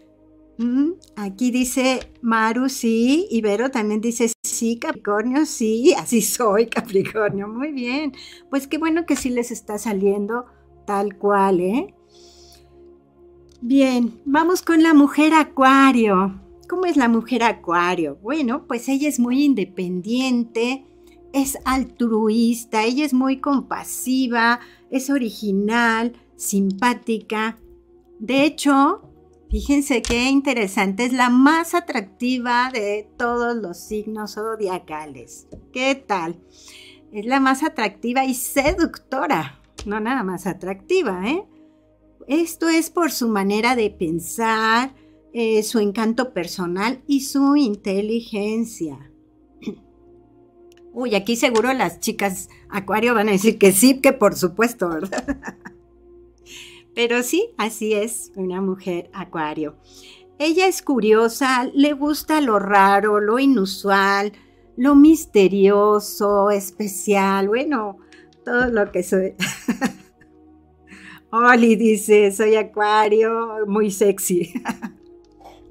[0.59, 7.71] Mm, aquí dice Maru, sí, Ibero también dice sí, Capricornio, sí, así soy, Capricornio, muy
[7.71, 8.13] bien.
[8.51, 10.47] Pues qué bueno que sí les está saliendo
[10.87, 11.95] Tal cual, ¿eh?
[13.61, 16.41] Bien, vamos con la mujer acuario.
[16.69, 18.19] ¿Cómo es la mujer acuario?
[18.21, 20.85] Bueno, pues ella es muy independiente,
[21.33, 24.59] es altruista, ella es muy compasiva,
[24.91, 27.59] es original, simpática.
[28.19, 29.03] De hecho,
[29.49, 35.47] fíjense qué interesante, es la más atractiva de todos los signos zodiacales.
[35.73, 36.41] ¿Qué tal?
[37.13, 41.45] Es la más atractiva y seductora no nada más atractiva, ¿eh?
[42.29, 44.95] Esto es por su manera de pensar,
[45.33, 49.11] eh, su encanto personal y su inteligencia.
[50.93, 55.39] Uy, aquí seguro las chicas acuario van a decir que sí, que por supuesto, ¿verdad?
[56.95, 59.77] Pero sí, así es una mujer acuario.
[60.39, 64.33] Ella es curiosa, le gusta lo raro, lo inusual,
[64.77, 67.99] lo misterioso, especial, bueno,
[68.45, 69.35] todo lo que soy.
[71.31, 74.53] Oli dice, soy acuario, muy sexy.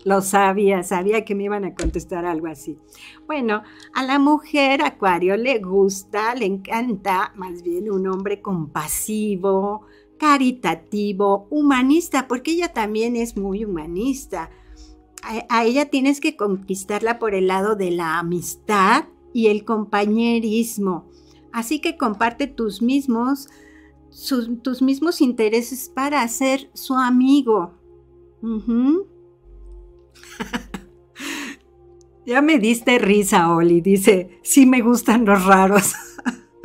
[0.04, 2.80] Lo sabía, sabía que me iban a contestar algo así.
[3.28, 3.62] Bueno,
[3.94, 9.86] a la mujer acuario le gusta, le encanta más bien un hombre compasivo,
[10.18, 14.50] caritativo, humanista, porque ella también es muy humanista.
[15.50, 21.11] A, ella tienes que conquistarla por el lado de la amistad y el compañerismo.
[21.54, 23.48] Así que comparte tus mismos,
[24.64, 27.74] tus mismos intereses para ser su amigo.
[32.26, 33.82] ya me diste risa, Oli.
[33.82, 35.94] Dice, sí me gustan los raros.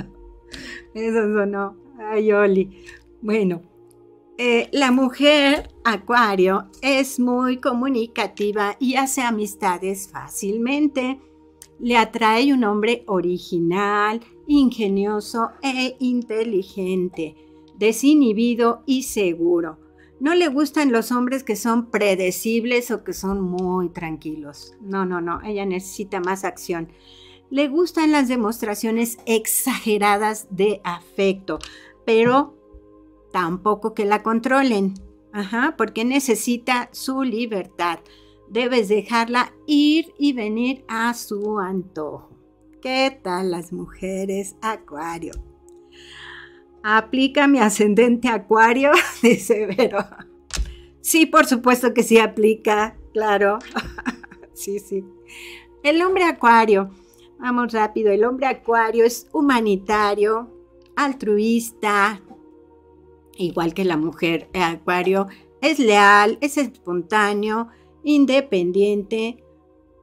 [0.95, 1.77] Eso sonó.
[1.99, 2.85] Ay, Oli.
[3.21, 3.61] Bueno,
[4.39, 11.21] eh, la mujer acuario es muy comunicativa y hace amistades fácilmente.
[11.79, 17.37] Le atrae un hombre original, ingenioso e inteligente,
[17.79, 19.79] desinhibido y seguro.
[20.19, 24.75] No le gustan los hombres que son predecibles o que son muy tranquilos.
[24.81, 26.89] No, no, no, ella necesita más acción.
[27.51, 31.59] Le gustan las demostraciones exageradas de afecto,
[32.07, 32.57] pero
[33.31, 34.95] tampoco que la controlen.
[35.33, 37.99] Ajá, porque necesita su libertad.
[38.49, 42.31] Debes dejarla ir y venir a su antojo.
[42.81, 45.33] ¿Qué tal las mujeres acuario?
[46.83, 48.93] ¿Aplica mi ascendente acuario?
[49.23, 49.99] Dice Vero.
[51.01, 53.59] Sí, por supuesto que sí aplica, claro.
[54.55, 55.05] sí, sí.
[55.83, 56.91] El hombre acuario,
[57.39, 60.53] vamos rápido, el hombre acuario es humanitario,
[60.97, 62.21] altruista,
[63.37, 65.29] igual que la mujer acuario,
[65.61, 67.69] es leal, es espontáneo,
[68.07, 69.43] independiente,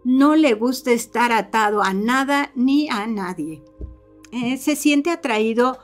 [0.04, 3.64] no le gusta estar atado a nada ni a nadie.
[4.34, 5.80] Eh, se siente atraído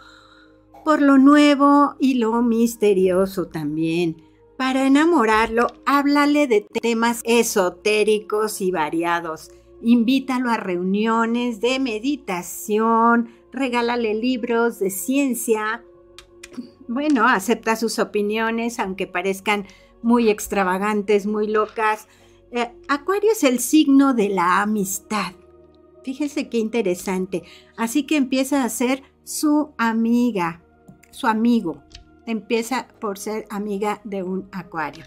[0.83, 4.21] por lo nuevo y lo misterioso también.
[4.57, 9.51] Para enamorarlo, háblale de temas esotéricos y variados.
[9.81, 15.85] Invítalo a reuniones de meditación, regálale libros de ciencia.
[16.89, 19.65] Bueno, acepta sus opiniones, aunque parezcan
[20.01, 22.07] muy extravagantes, muy locas.
[22.51, 25.33] Eh, Acuario es el signo de la amistad.
[26.03, 27.43] Fíjese qué interesante.
[27.77, 30.63] Así que empieza a ser su amiga
[31.11, 31.83] su amigo.
[32.25, 35.03] Empieza por ser amiga de un acuario.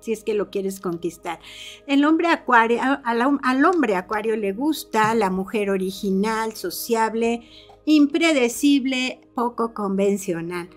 [0.00, 1.38] si es que lo quieres conquistar.
[1.86, 7.42] El hombre acuario, al, al hombre acuario le gusta la mujer original, sociable,
[7.84, 10.68] impredecible, poco convencional.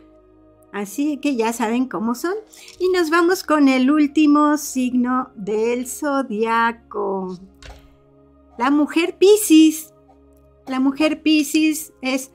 [0.74, 2.34] Así que ya saben cómo son.
[2.80, 7.38] Y nos vamos con el último signo del zodiaco.
[8.58, 9.94] La mujer Piscis.
[10.68, 12.32] La mujer Piscis es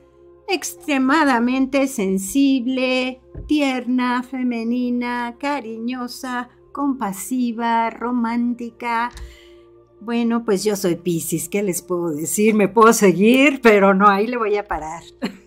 [0.47, 9.11] extremadamente sensible, tierna, femenina, cariñosa, compasiva, romántica.
[9.99, 12.53] Bueno, pues yo soy Piscis, ¿qué les puedo decir?
[12.53, 15.03] Me puedo seguir, pero no, ahí le voy a parar.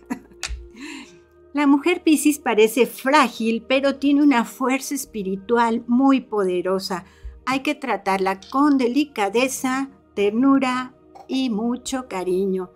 [1.53, 7.03] La mujer Piscis parece frágil, pero tiene una fuerza espiritual muy poderosa.
[7.45, 10.95] Hay que tratarla con delicadeza, ternura
[11.27, 12.71] y mucho cariño.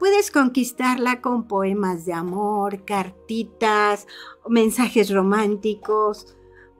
[0.00, 4.08] Puedes conquistarla con poemas de amor, cartitas,
[4.48, 6.36] mensajes románticos.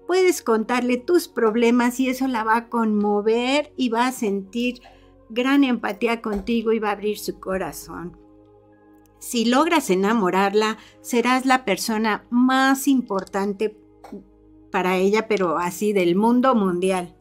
[0.08, 4.80] Puedes contarle tus problemas y eso la va a conmover y va a sentir
[5.28, 8.19] gran empatía contigo y va a abrir su corazón.
[9.20, 13.78] Si logras enamorarla, serás la persona más importante
[14.72, 17.14] para ella, pero así del mundo mundial.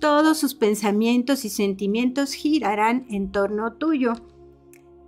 [0.00, 4.14] Todos sus pensamientos y sentimientos girarán en torno tuyo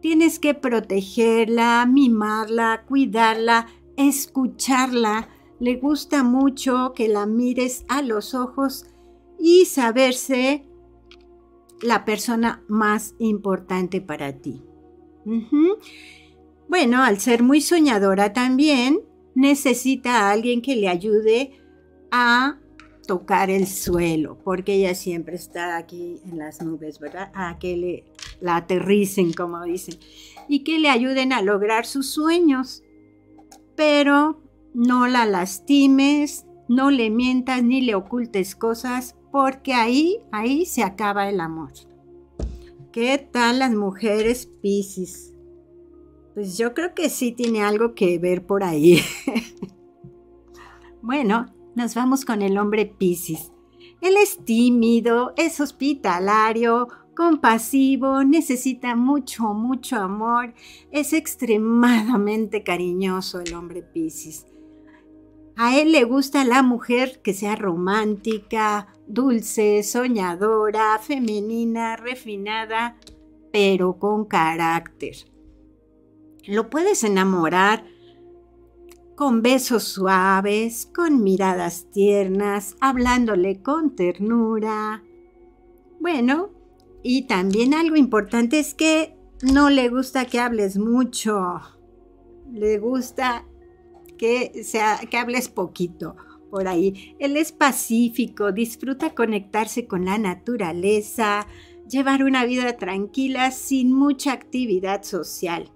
[0.06, 5.28] Tienes que protegerla, mimarla, cuidarla, escucharla.
[5.58, 8.86] Le gusta mucho que la mires a los ojos
[9.38, 10.64] y saberse
[11.82, 14.62] la persona más importante para ti.
[16.68, 19.00] Bueno, al ser muy soñadora también,
[19.34, 21.60] necesita a alguien que le ayude
[22.10, 22.58] a
[23.06, 27.30] tocar el suelo, porque ella siempre está aquí en las nubes, ¿verdad?
[27.34, 28.04] A que le
[28.40, 29.98] la aterricen, como dicen,
[30.48, 32.82] y que le ayuden a lograr sus sueños.
[33.76, 34.42] Pero
[34.74, 41.28] no la lastimes, no le mientas ni le ocultes cosas, porque ahí, ahí se acaba
[41.28, 41.72] el amor.
[42.96, 45.34] ¿Qué tal las mujeres Piscis?
[46.32, 49.02] Pues yo creo que sí tiene algo que ver por ahí.
[51.02, 53.52] bueno, nos vamos con el hombre Piscis.
[54.00, 60.54] Él es tímido, es hospitalario, compasivo, necesita mucho, mucho amor,
[60.90, 64.46] es extremadamente cariñoso el hombre Piscis.
[65.54, 72.96] A él le gusta la mujer que sea romántica, dulce, soñadora, femenina, refinada,
[73.52, 75.16] pero con carácter.
[76.46, 77.84] Lo puedes enamorar
[79.16, 85.02] con besos suaves, con miradas tiernas, hablándole con ternura.
[86.00, 86.50] Bueno,
[87.02, 91.60] y también algo importante es que no le gusta que hables mucho.
[92.52, 93.46] Le gusta
[94.18, 96.16] que, sea, que hables poquito
[96.50, 97.16] por ahí.
[97.18, 101.46] Él es pacífico, disfruta conectarse con la naturaleza,
[101.88, 105.70] llevar una vida tranquila sin mucha actividad social.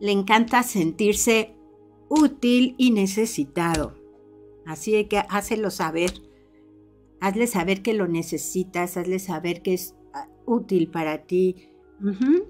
[0.00, 1.54] Le encanta sentirse
[2.08, 3.94] útil y necesitado.
[4.66, 6.12] Así que hácelo saber.
[7.20, 11.70] Hazle saber que lo necesitas, hazle saber que es ah, útil para ti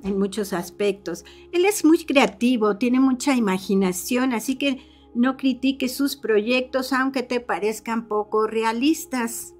[0.02, 1.24] en muchos aspectos.
[1.52, 4.80] Él es muy creativo, tiene mucha imaginación, así que
[5.16, 9.54] no critiques sus proyectos aunque te parezcan poco realistas.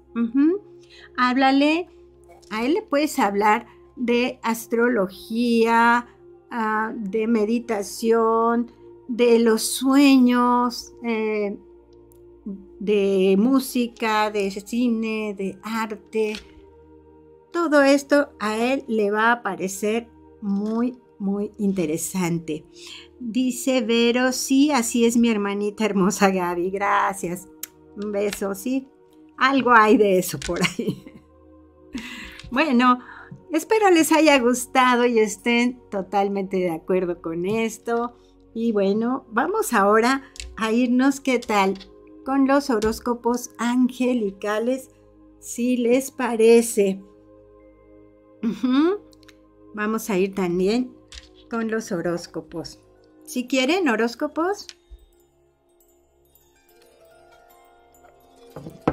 [1.17, 1.87] Háblale,
[2.49, 6.07] a él le puedes hablar de astrología,
[6.49, 8.71] ah, de meditación,
[9.07, 11.57] de los sueños, eh,
[12.79, 16.35] de música, de cine, de arte.
[17.51, 20.07] Todo esto a él le va a parecer
[20.41, 22.65] muy, muy interesante.
[23.19, 27.47] Dice Vero, sí, así es mi hermanita hermosa Gaby, gracias.
[27.95, 28.87] Un beso, sí.
[29.37, 31.03] Algo hay de eso por ahí.
[32.49, 32.99] Bueno,
[33.51, 38.15] espero les haya gustado y estén totalmente de acuerdo con esto.
[38.53, 40.23] Y bueno, vamos ahora
[40.55, 41.73] a irnos, ¿qué tal?
[42.23, 44.91] Con los horóscopos angelicales,
[45.39, 47.03] si les parece.
[49.73, 50.95] Vamos a ir también
[51.49, 52.79] con los horóscopos.
[53.27, 54.67] Si quieren horóscopos.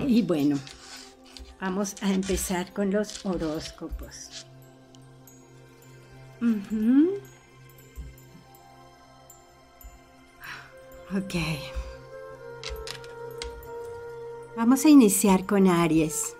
[0.00, 0.58] Y bueno,
[1.60, 4.44] vamos a empezar con los horóscopos.
[11.16, 11.34] Ok.
[14.56, 16.36] Vamos a iniciar con Aries.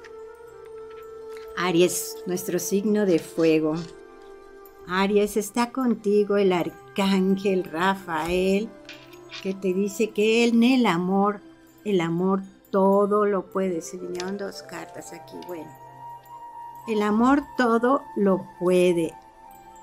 [1.57, 3.77] Aries, nuestro signo de fuego.
[4.89, 6.53] Aries, está contigo el
[6.95, 8.69] arcángel Rafael,
[9.43, 11.41] que te dice que él en el amor,
[11.85, 13.81] el amor todo lo puede.
[13.83, 15.71] Se vinieron dos cartas aquí, bueno.
[16.87, 19.13] El amor todo lo puede.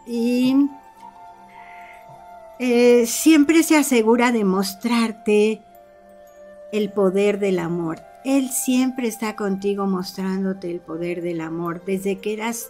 [0.06, 0.70] Y
[2.60, 5.62] eh, siempre se asegura de mostrarte
[6.72, 8.00] el poder del amor.
[8.24, 11.84] Él siempre está contigo mostrándote el poder del amor.
[11.86, 12.70] Desde que eras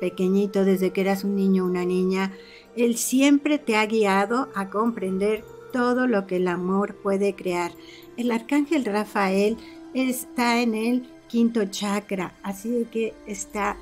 [0.00, 2.32] pequeñito, desde que eras un niño una niña,
[2.76, 7.72] Él siempre te ha guiado a comprender todo lo que el amor puede crear.
[8.16, 9.56] El arcángel Rafael
[9.94, 13.76] está en el quinto chakra, así que está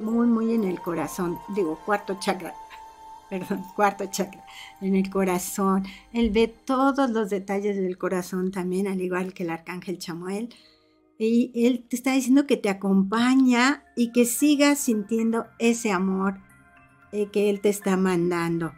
[0.00, 2.54] muy, muy en el corazón, digo, cuarto chakra,
[3.30, 4.44] perdón, cuarto chakra,
[4.80, 5.84] en el corazón.
[6.12, 10.54] Él ve todos los detalles del corazón también, al igual que el arcángel Chamuel.
[11.16, 16.40] Y él te está diciendo que te acompaña y que sigas sintiendo ese amor
[17.14, 18.72] eh, que él te está mandando.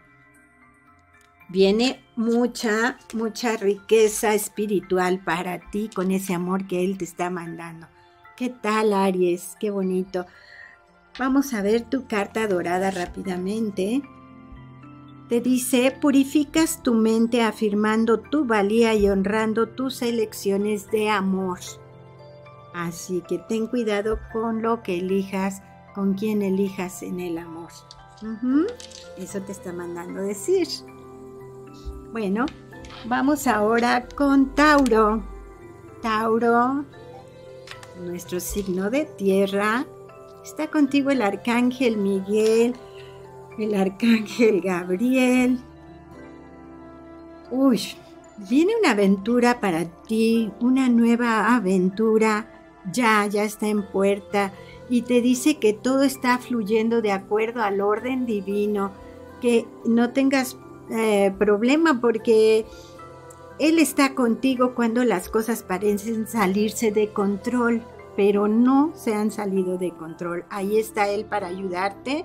[1.49, 7.87] Viene mucha, mucha riqueza espiritual para ti con ese amor que él te está mandando.
[8.37, 9.57] ¿Qué tal, Aries?
[9.59, 10.27] Qué bonito.
[11.19, 14.03] Vamos a ver tu carta dorada rápidamente.
[15.31, 21.61] Te dice, purificas tu mente afirmando tu valía y honrando tus elecciones de amor.
[22.75, 25.63] Así que ten cuidado con lo que elijas,
[25.95, 27.71] con quien elijas en el amor.
[29.17, 30.69] Eso te está mandando decir.
[32.13, 32.47] Bueno,
[33.07, 35.23] vamos ahora con Tauro.
[36.03, 36.85] Tauro,
[38.01, 39.87] nuestro signo de tierra.
[40.45, 42.75] Está contigo el arcángel Miguel
[43.59, 45.59] el arcángel Gabriel.
[47.51, 47.81] Uy,
[48.49, 52.53] viene una aventura para ti, una nueva aventura.
[52.93, 54.53] Ya, ya está en puerta
[54.89, 58.93] y te dice que todo está fluyendo de acuerdo al orden divino,
[59.41, 60.57] que no tengas
[60.91, 62.65] eh, problema porque
[63.59, 67.83] Él está contigo cuando las cosas parecen salirse de control.
[68.17, 70.47] pero no se han salido de control.
[70.49, 72.25] Ahí está Él para ayudarte.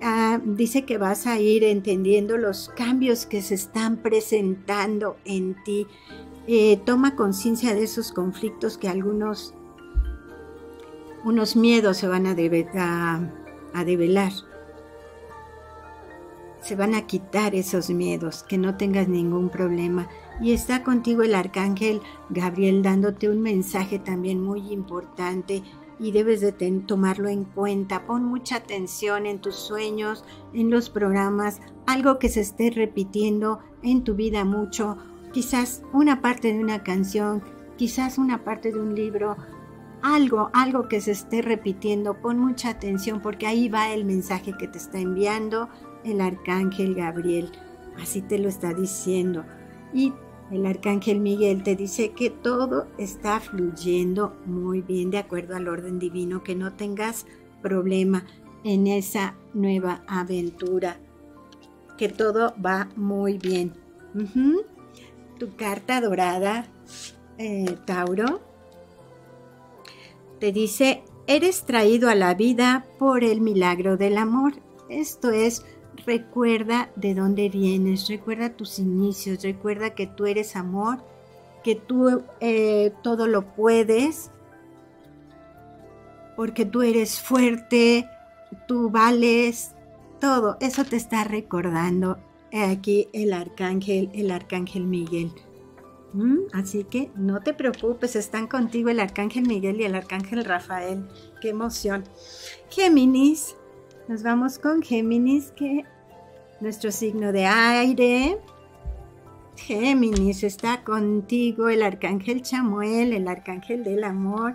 [0.00, 5.86] Ah, dice que vas a ir entendiendo los cambios que se están presentando en ti.
[6.48, 9.54] Eh, toma conciencia de esos conflictos que algunos
[11.24, 12.30] unos miedos se van a,
[13.74, 14.32] a develar.
[16.60, 20.08] Se van a quitar esos miedos, que no tengas ningún problema.
[20.40, 22.00] Y está contigo el arcángel
[22.30, 25.62] Gabriel dándote un mensaje también muy importante
[25.98, 28.06] y debes de tomarlo en cuenta.
[28.06, 34.02] Pon mucha atención en tus sueños, en los programas, algo que se esté repitiendo en
[34.02, 34.96] tu vida mucho,
[35.32, 37.42] quizás una parte de una canción,
[37.76, 39.36] quizás una parte de un libro,
[40.02, 42.14] algo, algo que se esté repitiendo.
[42.20, 45.68] Pon mucha atención porque ahí va el mensaje que te está enviando
[46.04, 47.50] el arcángel Gabriel.
[48.00, 49.44] Así te lo está diciendo.
[49.92, 50.12] Y
[50.50, 55.98] el arcángel Miguel te dice que todo está fluyendo muy bien de acuerdo al orden
[55.98, 57.26] divino, que no tengas
[57.62, 58.24] problema
[58.64, 60.98] en esa nueva aventura,
[61.96, 63.72] que todo va muy bien.
[65.38, 66.66] Tu carta dorada,
[67.38, 68.40] eh, Tauro,
[70.42, 74.54] te dice, eres traído a la vida por el milagro del amor.
[74.88, 75.64] Esto es
[76.04, 80.98] recuerda de dónde vienes, recuerda tus inicios, recuerda que tú eres amor,
[81.62, 84.32] que tú eh, todo lo puedes,
[86.34, 88.08] porque tú eres fuerte,
[88.66, 89.76] tú vales,
[90.20, 90.56] todo.
[90.58, 92.18] Eso te está recordando
[92.52, 95.30] aquí el arcángel, el arcángel Miguel.
[96.12, 96.40] ¿Mm?
[96.52, 101.08] Así que no te preocupes, están contigo el arcángel Miguel y el arcángel Rafael.
[101.40, 102.04] Qué emoción.
[102.68, 103.56] Géminis,
[104.08, 105.84] nos vamos con Géminis, que
[106.60, 108.38] nuestro signo de aire.
[109.56, 114.54] Géminis está contigo, el arcángel Chamuel, el arcángel del amor,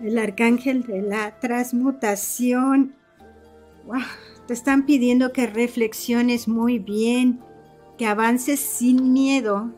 [0.00, 2.94] el arcángel de la transmutación.
[4.46, 7.40] te están pidiendo que reflexiones muy bien,
[7.96, 9.72] que avances sin miedo.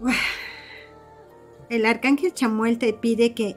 [1.68, 3.56] El arcángel Chamuel te pide que,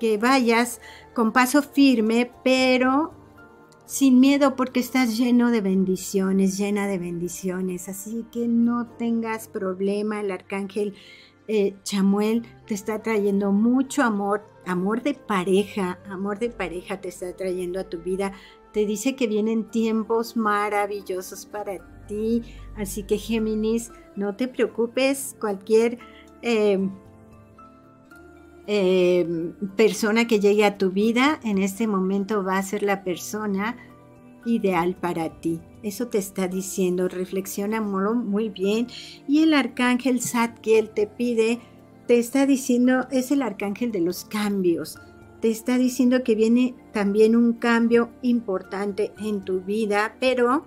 [0.00, 0.80] que vayas
[1.14, 3.12] con paso firme, pero
[3.84, 7.88] sin miedo porque estás lleno de bendiciones, llena de bendiciones.
[7.88, 10.94] Así que no tengas problema, el arcángel
[11.46, 17.36] eh, Chamuel te está trayendo mucho amor, amor de pareja, amor de pareja te está
[17.36, 18.32] trayendo a tu vida.
[18.72, 21.74] Te dice que vienen tiempos maravillosos para
[22.76, 25.98] Así que Géminis, no te preocupes, cualquier...
[26.42, 26.78] Eh,
[28.66, 33.76] Em, persona que llegue a tu vida, en este momento va a ser la persona
[34.46, 35.60] ideal para ti.
[35.82, 38.86] Eso te está diciendo, reflexiona muy bien.
[39.28, 41.60] Y el arcángel Zadkiel te pide,
[42.06, 44.98] te está diciendo, es el arcángel de los cambios.
[45.40, 50.64] Te está diciendo que viene también un cambio importante en tu vida, pero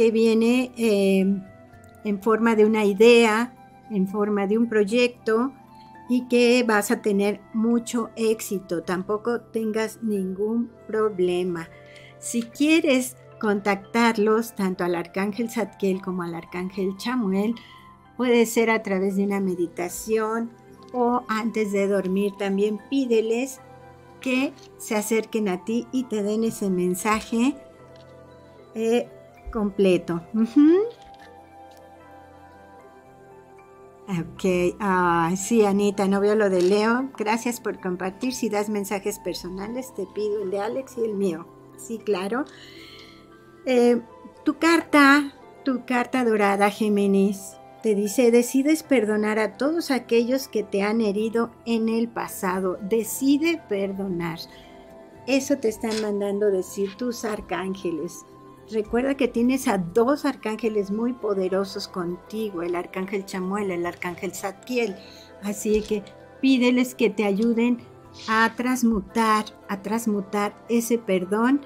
[0.00, 1.44] que viene em,
[2.04, 3.52] en forma de una idea,
[3.90, 5.52] en forma de un proyecto,
[6.08, 8.82] y que vas a tener mucho éxito.
[8.82, 11.68] Tampoco tengas ningún problema.
[12.18, 17.54] Si quieres contactarlos, tanto al arcángel Zadkiel como al arcángel Chamuel,
[18.16, 20.50] puede ser a través de una meditación
[20.94, 23.60] o antes de dormir también pídeles
[24.22, 27.54] que se acerquen a ti y te den ese mensaje
[28.74, 29.10] eh,
[29.50, 30.22] completo.
[34.08, 37.10] Ok, ah, sí, Anita, no veo lo de Leo.
[37.16, 38.34] Gracias por compartir.
[38.34, 41.46] Si das mensajes personales, te pido el de Alex y el mío.
[41.76, 42.44] Sí, claro.
[43.66, 44.00] Eh,
[44.44, 45.32] tu carta,
[45.64, 51.52] tu carta dorada, Géminis, te dice, decides perdonar a todos aquellos que te han herido
[51.64, 52.78] en el pasado.
[52.82, 54.40] Decide perdonar.
[55.26, 58.24] Eso te están mandando decir tus arcángeles.
[58.72, 64.94] Recuerda que tienes a dos arcángeles muy poderosos contigo, el arcángel Chamuel, el arcángel Zadkiel.
[65.42, 66.04] Así que
[66.40, 67.78] pídeles que te ayuden
[68.28, 71.62] a transmutar, a transmutar ese perdón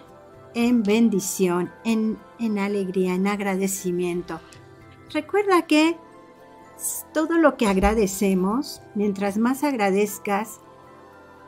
[0.55, 4.41] en bendición, en, en alegría, en agradecimiento.
[5.13, 5.99] Recuerda que
[7.13, 10.61] todo lo que agradecemos, mientras más agradezcas,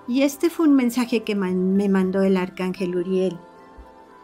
[0.06, 3.38] y este fue un mensaje que me mandó el arcángel Uriel,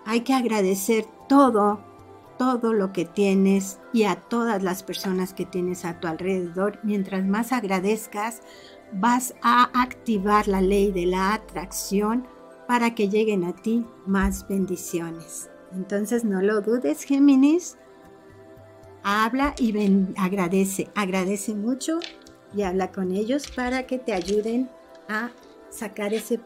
[0.05, 1.81] hay que agradecer todo,
[2.37, 6.79] todo lo que tienes y a todas las personas que tienes a tu alrededor.
[6.83, 8.43] Mientras más agradezcas,
[8.93, 12.27] vas a activar la ley de la atracción
[12.69, 15.49] para que lleguen a ti más bendiciones.
[15.73, 17.79] Entonces no lo dudes, Géminis.
[19.03, 19.75] Habla y
[20.19, 21.99] agradece, agradece mucho
[22.55, 24.69] y habla con ellos para que te ayuden
[25.09, 25.31] a
[25.71, 26.41] sacar ese,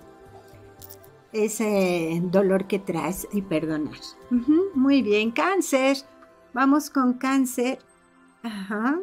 [1.45, 3.99] ese dolor que traes y perdonar.
[4.75, 5.99] muy bien, cáncer.
[6.53, 7.79] Vamos con cáncer.
[8.43, 8.99] Ajá.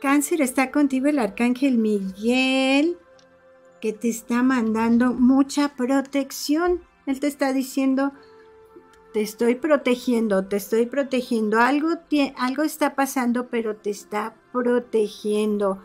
[0.00, 2.96] Cáncer está contigo el arcángel Miguel
[3.80, 6.80] que te está mandando mucha protección.
[7.06, 8.12] Él te está diciendo,
[9.12, 11.58] te estoy protegiendo, te estoy protegiendo.
[11.58, 11.88] Algo,
[12.36, 15.82] algo está pasando, pero te está protegiendo.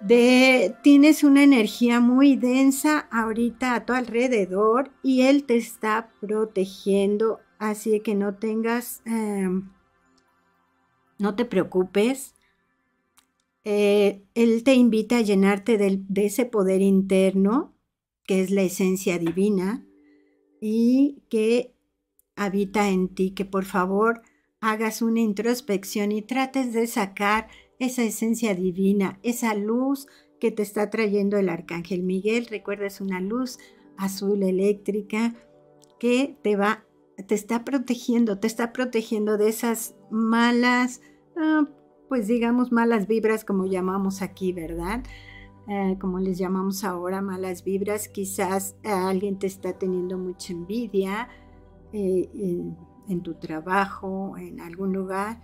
[0.00, 7.40] De, tienes una energía muy densa ahorita a tu alrededor y él te está protegiendo.
[7.58, 9.70] Así que no tengas, em,
[11.18, 12.34] no te preocupes.
[13.64, 17.74] Eh, él te invita a llenarte de ese poder interno,
[18.24, 19.84] que es la esencia divina,
[20.60, 21.74] y que
[22.36, 24.22] habita en ti, que por favor
[24.60, 27.48] hagas una introspección y trates de sacar
[27.78, 30.06] esa esencia divina, esa luz
[30.40, 32.46] que te está trayendo el arcángel Miguel.
[32.46, 33.58] Recuerda, es una luz
[33.96, 35.34] azul eléctrica
[35.98, 36.84] que te va,
[37.26, 41.00] te está protegiendo, te está protegiendo de esas malas,
[41.36, 41.68] ah,
[42.08, 45.02] pues digamos malas vibras como llamamos aquí, ¿verdad?
[45.68, 51.28] Eh, como les llamamos ahora, malas vibras, quizás eh, alguien te está teniendo mucha envidia
[51.92, 52.30] eh,
[53.06, 55.42] en, tu trabajo, en algún lugar.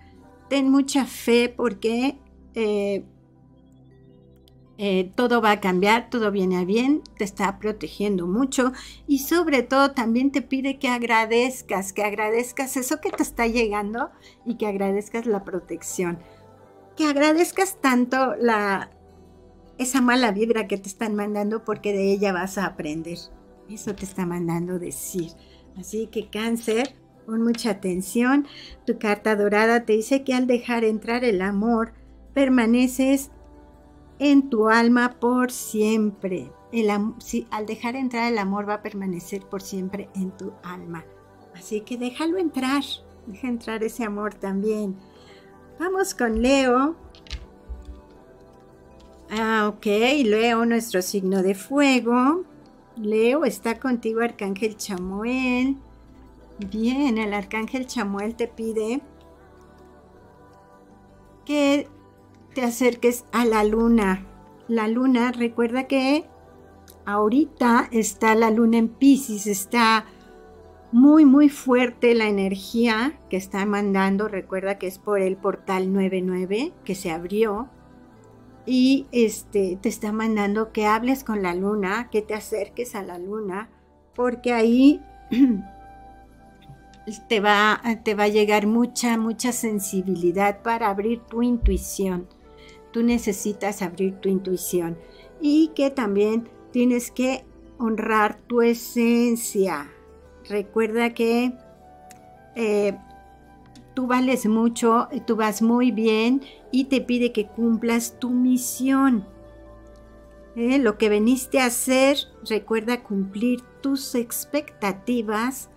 [0.48, 2.18] Ten mucha fe porque
[5.16, 8.72] todo va a cambiar, todo viene a bien, te está protegiendo mucho
[9.06, 14.10] y sobre todo también te pide que agradezcas, que agradezcas eso que te está llegando
[14.44, 16.18] y que agradezcas la protección,
[16.96, 18.90] que agradezcas tanto la,
[19.78, 23.18] esa mala vibra que te están mandando porque de ella vas a aprender.
[23.68, 25.32] Eso te está mandando decir.
[25.76, 26.94] Así que cáncer,
[27.26, 28.46] con mucha atención.
[28.86, 31.92] Tu carta dorada te dice que al dejar entrar el amor,
[32.34, 33.30] permaneces
[34.18, 36.50] en tu alma por siempre.
[36.72, 41.04] El, al dejar entrar el amor va a permanecer por siempre en tu alma.
[41.54, 42.82] Así que déjalo entrar,
[43.26, 44.96] deja entrar ese amor también.
[45.78, 46.96] Vamos con Leo.
[49.30, 49.86] Ah, ok,
[50.24, 52.44] Leo, nuestro signo de fuego.
[52.96, 55.76] Leo, está contigo Arcángel Chamuel.
[56.70, 59.00] Bien, el Arcángel Chamuel te pide
[61.44, 61.88] que
[62.54, 64.26] te acerques a la luna.
[64.68, 66.24] La luna, recuerda que
[67.04, 70.06] ahorita está la luna en Pisces, está
[70.92, 74.28] muy, muy fuerte la energía que está mandando.
[74.28, 77.68] Recuerda que es por el portal 99 que se abrió
[78.64, 83.18] y este, te está mandando que hables con la luna, que te acerques a la
[83.18, 83.68] luna,
[84.14, 85.02] porque ahí
[87.28, 92.28] te va, te va a llegar mucha, mucha sensibilidad para abrir tu intuición.
[92.94, 94.96] Tú necesitas abrir tu intuición
[95.40, 97.44] y que también tienes que
[97.76, 99.90] honrar tu esencia.
[100.48, 101.52] Recuerda que
[102.54, 102.96] eh,
[103.94, 109.26] tú vales mucho, tú vas muy bien y te pide que cumplas tu misión.
[110.54, 112.16] Eh, lo que veniste a hacer,
[112.48, 115.68] recuerda cumplir tus expectativas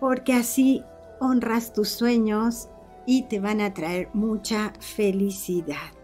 [0.00, 0.82] porque así
[1.20, 2.70] honras tus sueños
[3.04, 5.97] y te van a traer mucha felicidad.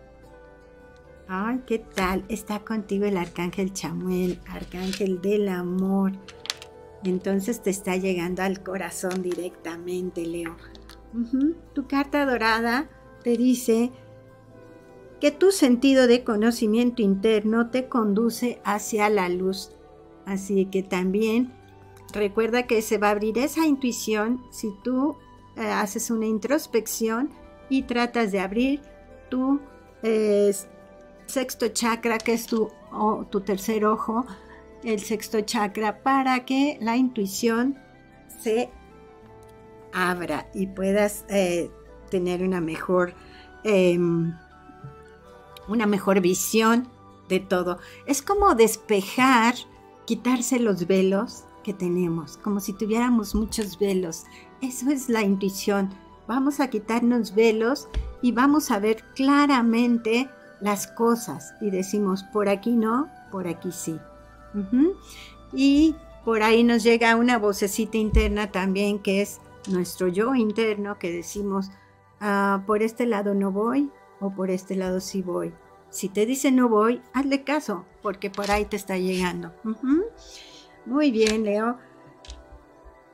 [1.27, 2.25] Ay, ¿qué tal?
[2.29, 6.13] Está contigo el arcángel Chamuel, arcángel del amor.
[7.03, 10.57] Entonces te está llegando al corazón directamente, Leo.
[11.75, 12.89] Tu carta dorada
[13.23, 13.91] te dice
[15.21, 19.71] que tu sentido de conocimiento interno te conduce hacia la luz.
[20.27, 21.53] Así que también
[22.13, 25.17] recuerda que se va a abrir esa intuición si tú
[25.57, 27.31] eh, haces una introspección
[27.71, 28.83] y tratas de abrir
[29.31, 29.61] tu
[30.03, 30.53] eh,
[31.27, 32.71] sexto chakra, que es tu,
[33.31, 34.27] tu tercer ojo,
[34.83, 37.79] el sexto chakra, para que la intuición
[38.41, 38.71] se
[39.93, 41.71] abra y puedas eh,
[42.11, 43.15] tener una mejor,
[43.63, 44.35] em,
[45.69, 46.89] una mejor visión
[47.29, 47.79] de todo.
[48.07, 49.55] Es como despejar,
[50.05, 54.25] quitarse los velos que tenemos, como si tuviéramos muchos velos.
[54.61, 55.91] Eso es la intuición.
[56.27, 57.89] Vamos a quitarnos velos
[58.23, 60.29] y vamos a ver claramente
[60.65, 64.01] las cosas y decimos, por aquí no, por aquí sí.
[65.53, 65.95] Y
[66.25, 71.71] por ahí nos llega una vocecita interna también que es nuestro yo interno que decimos,
[72.19, 73.91] ah, por este lado no voy
[74.21, 75.53] o por este lado sí voy.
[75.91, 79.53] Si te dice no voy, hazle caso, porque por ahí te está llegando.
[80.87, 81.77] Muy bien, Leo.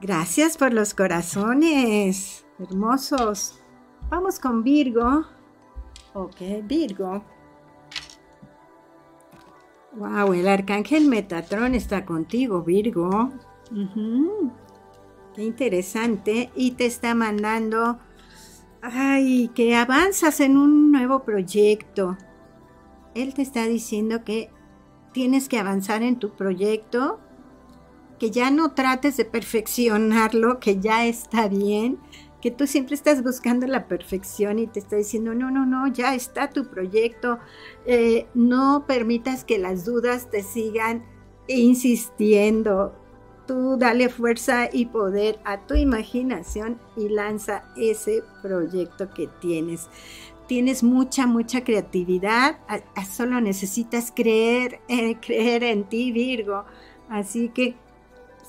[0.00, 3.60] Gracias por los corazones hermosos.
[4.08, 5.24] Vamos con Virgo.
[6.14, 7.24] Ok, Virgo.
[9.92, 13.30] Wow, el arcángel Metatrón está contigo, Virgo.
[15.34, 16.50] Qué interesante.
[16.54, 17.98] Y te está mandando,
[18.82, 22.16] ay, que avanzas en un nuevo proyecto.
[23.14, 24.50] Él te está diciendo que
[25.12, 27.18] tienes que avanzar en tu proyecto,
[28.18, 31.98] que ya no trates de perfeccionarlo, que ya está bien,
[32.40, 36.14] que tú siempre estás buscando la perfección y te está diciendo, no, no, no, ya
[36.14, 37.38] está tu proyecto,
[37.84, 41.04] eh, no permitas que las dudas te sigan
[41.48, 42.94] insistiendo.
[43.46, 49.88] Tú dale fuerza y poder a tu imaginación y lanza ese proyecto que tienes.
[50.46, 52.58] Tienes mucha, mucha creatividad,
[53.08, 56.64] solo necesitas creer, eh, creer en ti, Virgo.
[57.08, 57.76] Así que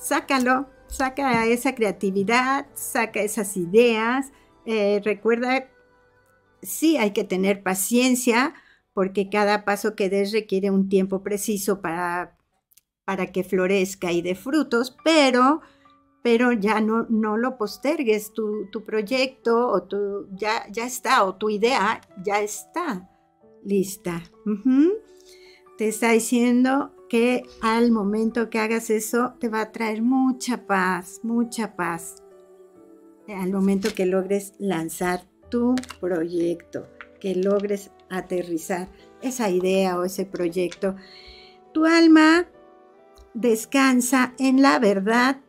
[0.00, 4.30] sácalo, saca esa creatividad, saca esas ideas.
[4.66, 5.68] Eh, recuerda,
[6.60, 8.54] sí hay que tener paciencia
[8.94, 12.36] porque cada paso que des requiere un tiempo preciso para,
[13.04, 15.62] para que florezca y dé frutos, pero,
[16.22, 21.48] pero ya no, no lo postergues, tu, proyecto o tu, ya, ya está, o tu
[21.48, 23.08] idea ya está
[23.64, 24.22] lista.
[25.78, 31.20] Te está diciendo que al momento que hagas eso te va a traer mucha paz,
[31.22, 32.22] mucha paz.
[33.28, 36.88] Al momento que logres lanzar tu proyecto,
[37.20, 38.88] que logres aterrizar
[39.20, 40.96] esa idea o ese proyecto,
[41.74, 42.48] tu alma
[43.34, 45.42] descansa en la verdad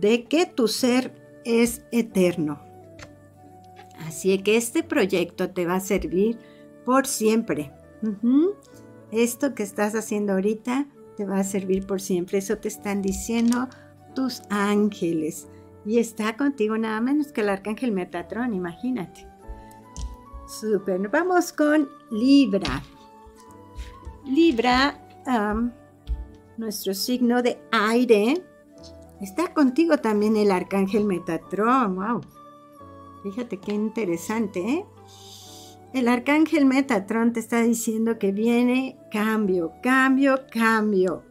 [0.00, 1.12] de que tu ser
[1.44, 2.64] es eterno.
[3.98, 6.38] Así que este proyecto te va a servir
[6.86, 7.70] por siempre
[9.12, 10.86] esto que estás haciendo ahorita
[11.16, 12.38] te va a servir por siempre.
[12.38, 13.68] Eso te están diciendo
[14.14, 15.48] tus ángeles.
[15.84, 19.26] Y está contigo nada menos que el arcángel Metatrón, imagínate.
[20.46, 21.08] Súper.
[21.08, 22.82] Vamos con Libra.
[24.24, 25.00] Libra,
[26.56, 28.42] nuestro signo de aire.
[29.20, 31.96] Está contigo también el arcángel Metatrón.
[31.96, 32.20] Wow.
[33.22, 34.86] Fíjate qué interesante, ¿eh?
[35.92, 41.22] El arcángel Metatron te está diciendo que viene cambio, cambio, cambio.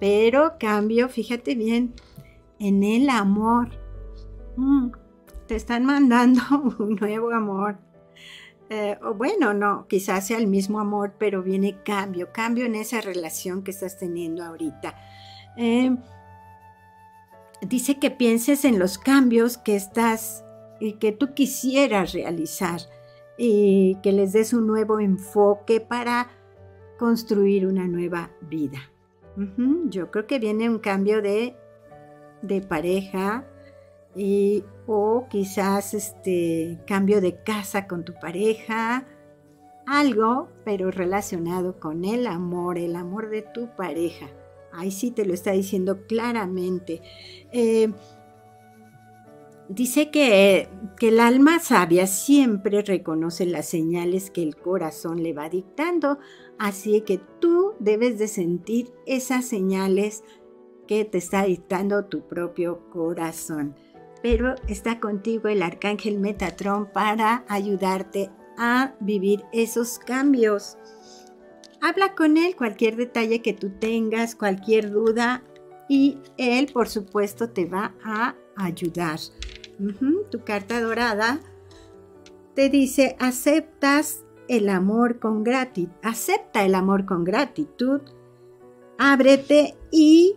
[0.00, 1.94] Pero cambio, fíjate bien,
[2.58, 3.70] en el amor.
[4.56, 4.90] Mm,
[5.46, 6.42] te están mandando
[6.78, 7.78] un nuevo amor.
[8.70, 13.00] Eh, o bueno, no, quizás sea el mismo amor, pero viene cambio, cambio en esa
[13.00, 14.96] relación que estás teniendo ahorita.
[15.56, 15.98] Em,
[17.62, 20.44] dice que pienses en los cambios que estás
[20.80, 22.80] y que tú quisieras realizar
[23.42, 26.28] y que les des un nuevo enfoque para
[26.98, 28.92] construir una nueva vida.
[29.88, 31.56] Yo creo que viene un cambio de,
[32.68, 33.46] pareja
[34.14, 39.06] y, o quizás este cambio de casa con tu pareja,
[39.86, 44.26] algo, pero relacionado con el amor, el amor de tu pareja.
[44.70, 47.00] Ahí sí te lo está diciendo claramente.
[47.52, 47.90] Eh,
[49.70, 50.68] Dice que,
[51.00, 56.18] el alma sabia siempre reconoce las señales que el corazón le va dictando,
[56.58, 60.24] así que tú debes de sentir esas señales
[60.88, 63.76] que te está dictando tu propio corazón.
[64.24, 70.78] Pero está contigo el arcángel Metatrón para ayudarte a vivir esos cambios.
[71.80, 75.44] Habla con él cualquier detalle que tú tengas, cualquier duda
[75.88, 79.20] y él por supuesto te va a ayudar
[80.30, 81.40] tu carta dorada
[82.54, 88.00] te dice, aceptas el amor con gratitud, acepta el amor con gratitud,
[88.98, 90.36] ábrete y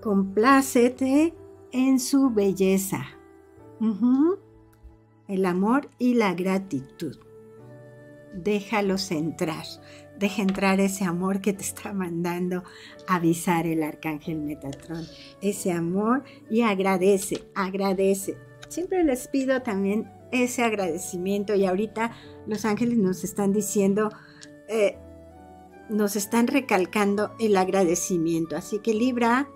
[0.00, 1.34] complácete
[1.72, 3.06] en su belleza.
[5.28, 7.16] El amor y la gratitud.
[8.34, 9.64] Déjalos entrar.
[10.18, 12.62] Deja entrar ese amor que te está mandando
[13.08, 15.04] avisar el arcángel Metatron.
[15.40, 18.36] Ese amor y agradece, agradece
[18.70, 22.12] siempre les pido también ese agradecimiento y ahorita
[22.46, 24.10] los ángeles nos están diciendo,
[24.68, 24.96] eh,
[25.88, 28.56] nos están recalcando el agradecimiento.
[28.56, 29.48] Así que Libra,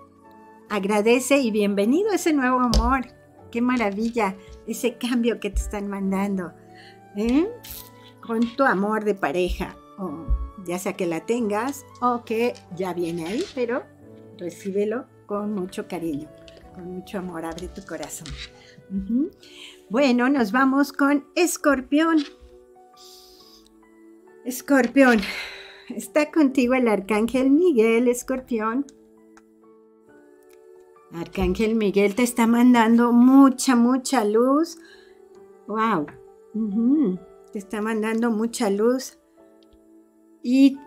[0.69, 3.07] agradece y bienvenido a ese nuevo amor.
[3.51, 4.35] Qué maravilla
[4.67, 6.51] ese cambio que te están mandando.
[7.15, 7.47] ¿eh?
[8.21, 10.25] Con tu amor de pareja, o
[10.65, 13.83] ya sea que la tengas o que ya viene ahí, pero
[14.37, 16.27] recíbelo con mucho cariño,
[16.73, 17.45] con mucho amor.
[17.45, 18.27] Abre tu corazón.
[19.89, 22.17] Bueno, nos vamos con Escorpión.
[24.45, 25.19] Escorpión,
[25.89, 28.85] está contigo el Arcángel Miguel, Escorpión.
[31.11, 34.77] Arcángel Miguel te está mandando mucha, mucha luz.
[35.67, 36.07] ¡Wow!
[37.51, 39.17] Te está mandando mucha luz.
[40.43, 40.77] Y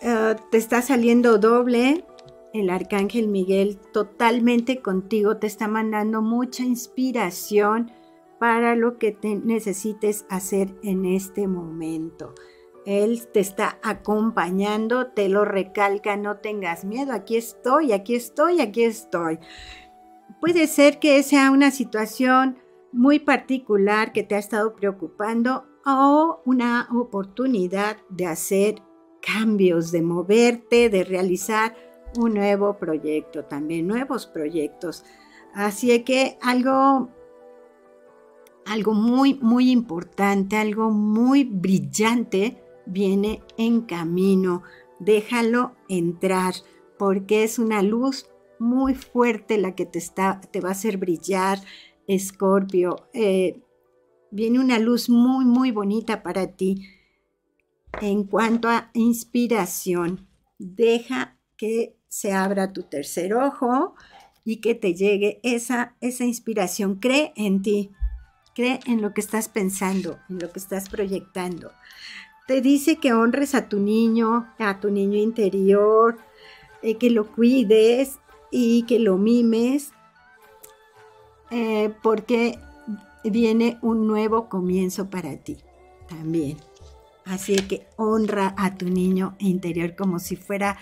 [0.00, 2.04] eh, te está saliendo doble.
[2.54, 7.90] El arcángel Miguel totalmente contigo te está mandando mucha inspiración
[8.38, 12.32] para lo que te necesites hacer en este momento.
[12.86, 18.84] Él te está acompañando, te lo recalca, no tengas miedo, aquí estoy, aquí estoy, aquí
[18.84, 19.40] estoy.
[20.40, 22.58] Puede ser que sea una situación
[22.92, 28.76] muy particular que te ha estado preocupando o una oportunidad de hacer
[29.20, 31.74] cambios, de moverte, de realizar
[32.18, 35.04] un nuevo proyecto, también nuevos proyectos.
[35.54, 37.08] Así que algo
[38.66, 44.62] algo muy muy importante, algo muy brillante viene en camino.
[44.98, 46.54] Déjalo entrar
[46.98, 48.26] porque es una luz
[48.58, 51.58] muy fuerte la que te, está, te va a hacer brillar,
[52.06, 53.08] Escorpio.
[53.12, 53.60] Eh,
[54.30, 56.88] viene una luz muy, muy bonita para ti.
[58.00, 60.26] En cuanto a inspiración,
[60.58, 63.96] deja que se abra tu tercer ojo
[64.44, 66.94] y que te llegue esa, esa inspiración.
[67.00, 67.90] Cree en ti,
[68.54, 71.72] cree en lo que estás pensando, en lo que estás proyectando.
[72.46, 76.16] Te dice que honres a tu niño, a tu niño interior,
[76.82, 78.20] eh, que lo cuides
[78.52, 79.90] y que lo mimes,
[81.50, 82.60] eh, porque
[83.24, 85.56] viene un nuevo comienzo para ti
[86.08, 86.58] también.
[87.24, 90.78] Así que honra a tu niño interior como si fuera...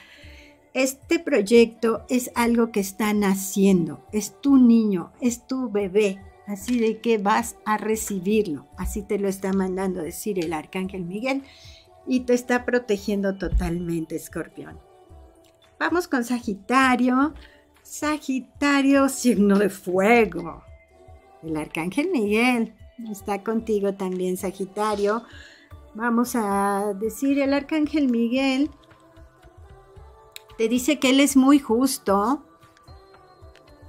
[0.74, 6.98] Este proyecto es algo que está naciendo, es tu niño, es tu bebé, así de
[6.98, 8.66] que vas a recibirlo.
[8.78, 11.42] Así te lo está mandando decir el arcángel Miguel
[12.06, 14.78] y te está protegiendo totalmente, escorpión.
[15.78, 17.34] Vamos con Sagitario.
[17.82, 20.62] Sagitario, signo de fuego.
[21.42, 22.72] El arcángel Miguel
[23.10, 25.24] está contigo también, Sagitario.
[25.94, 28.70] Vamos a decir, el arcángel Miguel
[30.58, 32.42] te dice que él es muy justo.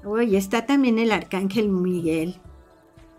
[0.03, 2.39] Uy, está también el arcángel Miguel.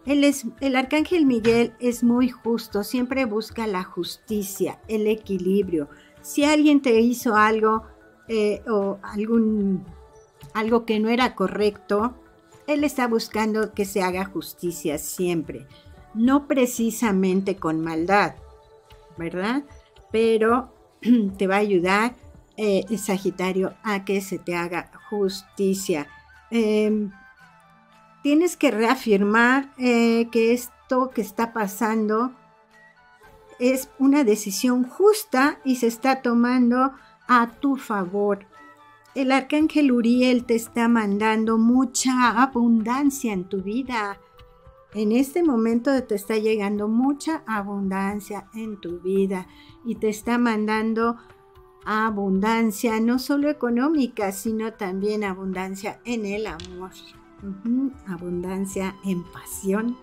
[0.07, 5.89] es, el arcángel Miguel es muy justo, siempre busca la justicia, el equilibrio.
[6.21, 7.85] Si alguien te hizo algo
[8.29, 9.85] eh, o algún
[10.55, 12.15] algo que no era correcto,
[12.67, 15.67] él está buscando que se haga justicia siempre,
[16.15, 18.37] no precisamente con maldad,
[19.19, 19.65] ¿verdad?
[20.13, 20.73] Pero
[21.37, 22.15] te va a ayudar,
[22.57, 26.07] eh, Sagitario, a que se te haga justicia.
[26.51, 27.11] Em,
[28.23, 32.33] tienes que reafirmar eh, que esto que está pasando
[33.59, 36.93] es una decisión justa y se está tomando
[37.29, 38.47] a tu favor
[39.15, 44.19] el arcángel Uriel te está mandando mucha abundancia en tu vida.
[44.93, 49.47] En este momento te está llegando mucha abundancia en tu vida
[49.85, 51.17] y te está mandando
[51.85, 56.91] abundancia no solo económica, sino también abundancia en el amor.
[58.07, 59.97] Abundancia en pasión,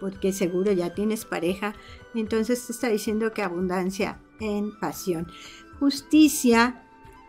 [0.00, 1.74] porque seguro ya tienes pareja.
[2.14, 5.28] Entonces te está diciendo que abundancia en pasión.
[5.78, 6.84] Justicia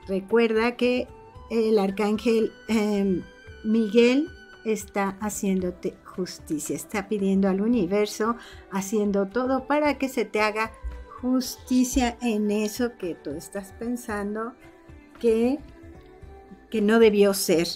[0.08, 1.08] Recuerda que
[1.50, 3.24] el arcángel em,
[3.64, 4.30] Miguel
[4.66, 8.36] está haciéndote justicia, está pidiendo al universo,
[8.72, 10.85] haciendo todo para que se te haga justicia
[12.22, 14.54] en eso que tú estás pensando
[15.20, 15.60] que,
[16.70, 17.68] que no debió ser.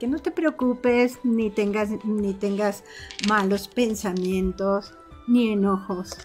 [0.00, 2.84] Que no te preocupes ni tengas, ni tengas
[3.28, 4.94] malos pensamientos
[5.26, 6.16] ni enojos.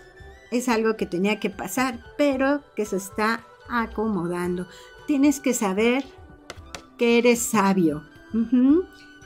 [0.51, 4.67] Es algo que tenía que pasar, pero que se está acomodando
[5.05, 6.03] tienes que saber
[6.97, 8.03] que eres sabio.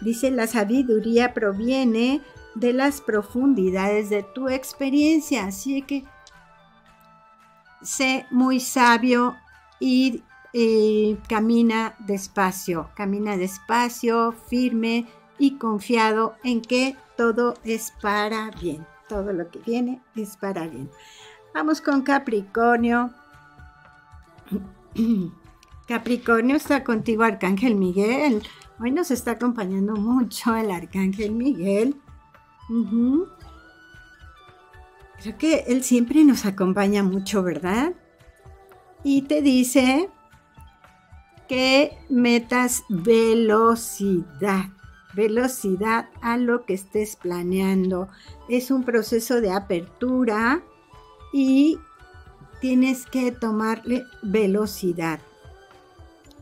[0.01, 2.21] Dice, la sabiduría proviene
[2.55, 5.45] de las profundidades de tu experiencia.
[5.45, 6.03] Así que
[7.81, 9.35] sé muy sabio
[9.79, 10.23] y
[11.27, 15.05] camina despacio, camina despacio, firme
[15.37, 18.85] y confiado en que todo es para bien.
[19.07, 20.89] Todo lo que viene es para bien.
[21.53, 23.11] Vamos con Capricornio.
[25.87, 28.43] Capricornio está contigo Arcángel Miguel.
[28.79, 31.95] Hoy nos está acompañando mucho el Arcángel Miguel.
[35.21, 37.93] Creo que él siempre nos acompaña mucho, ¿verdad?
[39.03, 40.09] Y te dice
[41.47, 44.65] que metas velocidad,
[45.13, 48.09] velocidad a lo que estés planeando.
[48.49, 50.61] Es un proceso de apertura
[51.33, 51.79] y
[52.59, 55.19] tienes que tomarle velocidad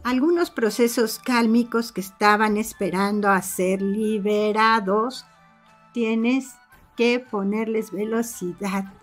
[0.06, 5.26] algunos procesos cálmicos que estaban esperando a ser liberados,
[5.94, 6.54] tienes
[6.96, 8.94] que ponerles velocidad.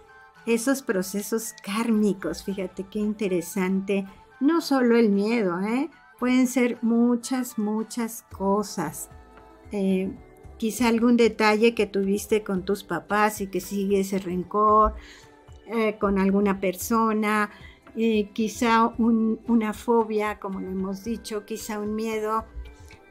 [0.47, 4.07] Esos procesos kármicos, fíjate qué interesante,
[4.41, 5.89] no solo el miedo, ¿eh?
[6.19, 9.09] pueden ser muchas, muchas cosas.
[9.71, 10.11] Eh,
[10.59, 14.95] quizá algún detalle que tuviste con tus papás y que sigue ese rencor
[15.67, 17.51] eh, con alguna persona,
[18.33, 22.45] quizá una fobia, como lo hemos dicho, quizá un miedo.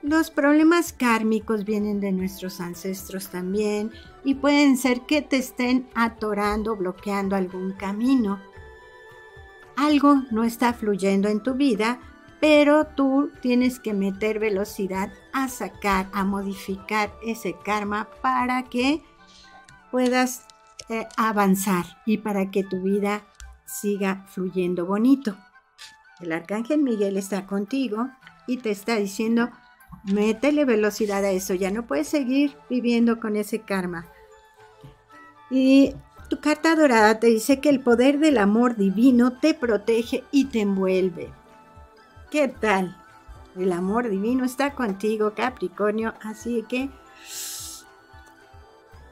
[0.01, 3.91] Los problemas kármicos vienen de nuestros ancestros también
[4.23, 8.39] y pueden ser que te estén atorando, bloqueando algún camino.
[9.75, 11.99] Algo no está fluyendo en tu vida
[12.41, 19.03] pero tú tienes que meter velocidad a sacar, a modificar ese karma para que
[19.91, 20.47] puedas
[20.89, 23.23] eh, avanzar y para que tu vida
[23.65, 25.37] siga fluyendo bonito.
[26.19, 28.09] El arcángel Miguel está contigo
[28.47, 29.51] y te está diciendo,
[30.03, 34.07] métele velocidad a eso, ya no puedes seguir viviendo con ese karma.
[35.49, 35.95] Y
[36.29, 40.61] tu carta dorada te dice que el poder del amor divino te protege y te
[40.61, 41.29] envuelve.
[42.29, 42.97] ¿Qué tal?
[43.57, 46.89] El amor divino está contigo, Capricornio, así que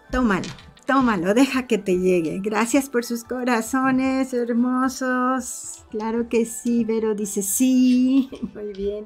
[0.09, 0.47] tómalo,
[0.85, 2.39] tómalo, deja que te llegue.
[2.39, 5.83] Gracias por sus corazones hermosos.
[5.91, 8.29] Claro que sí, Vero dice sí.
[8.53, 9.05] Muy bien.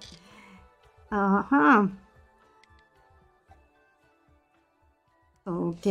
[1.16, 1.92] Ajá.
[5.46, 5.86] Ok.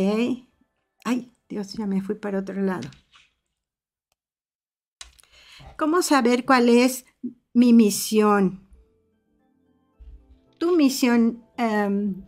[1.05, 2.89] Ay, Dios, ya me fui para otro lado.
[5.77, 7.05] ¿Cómo saber cuál es
[7.53, 8.67] mi misión.
[10.57, 12.25] Tu misión, em,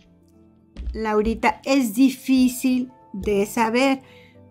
[0.93, 4.03] Laurita, es difícil de saber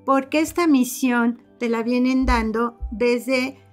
[0.04, 3.63] porque esta misión te la vienen dando desde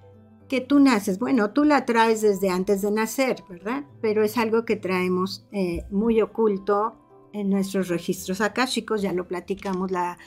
[0.52, 1.18] que tú naces.
[1.18, 3.84] Bueno, tú la traes desde antes de nacer, ¿verdad?
[4.02, 6.98] Pero es algo que traemos eh, muy oculto
[7.32, 10.18] en nuestros registros akáshicos, ya lo platicamos la,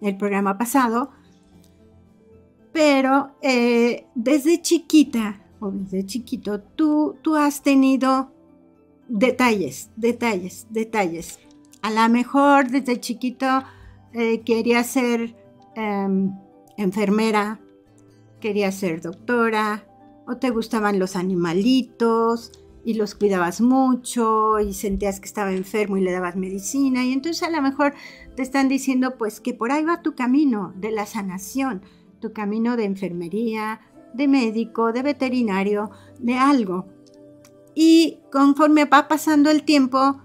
[0.00, 1.10] el programa pasado
[2.72, 8.30] pero eh, desde chiquita o desde chiquito, tú, tú has tenido
[9.08, 11.40] detalles, detalles, detalles.
[11.82, 13.64] A lo mejor desde chiquito
[14.12, 15.34] eh, querías ser
[15.74, 16.30] em,
[16.76, 17.60] enfermera,
[18.40, 19.86] querías ser doctora,
[20.26, 22.52] o te gustaban los animalitos
[22.84, 27.04] y los cuidabas mucho y sentías que estaba enfermo y le dabas medicina.
[27.04, 27.94] Y entonces a lo mejor
[28.36, 31.82] te están diciendo pues que por ahí va tu camino de la sanación
[32.20, 33.80] tu camino de enfermería,
[34.14, 36.86] de médico, de veterinario, de algo.
[37.74, 40.20] Y conforme va pasando el tiempo,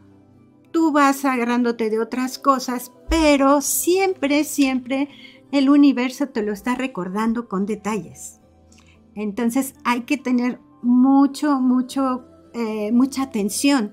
[0.71, 5.09] tú vas agarrándote de otras cosas, pero siempre, siempre
[5.53, 8.41] el universo te lo está recordando con detalles.
[9.13, 13.91] Entonces hay que tener mucho, mucho, eh, mucha atención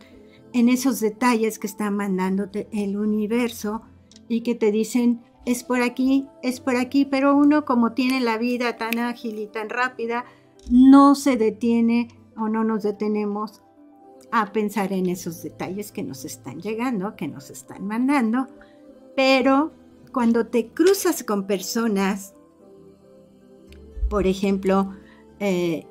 [0.54, 3.82] en esos detalles que está mandándote el universo
[4.26, 8.38] y que te dicen, es por aquí, es por aquí, pero uno como tiene la
[8.38, 10.24] vida tan ágil y tan rápida,
[10.70, 12.08] no se detiene
[12.38, 13.62] o no nos detenemos
[14.32, 18.46] a pensar en esos detalles que nos están llegando, que nos están mandando,
[19.14, 19.72] pero
[20.12, 22.34] cuando te cruzas con personas,
[24.08, 24.94] por ejemplo,
[25.38, 25.86] eh,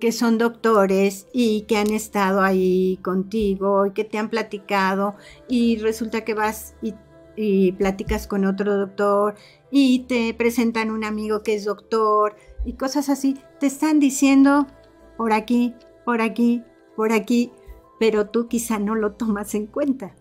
[0.00, 5.14] que son doctores y que han estado ahí contigo y que te han platicado
[5.48, 6.94] y resulta que vas y
[7.40, 9.36] y platicas con otro doctor
[9.70, 12.34] y te presentan un amigo que es doctor
[12.64, 14.66] y cosas así, te están diciendo
[15.16, 15.72] por aquí,
[16.04, 16.64] por aquí,
[16.96, 17.52] por aquí,
[18.00, 20.16] pero tú quizá no lo tomas en cuenta.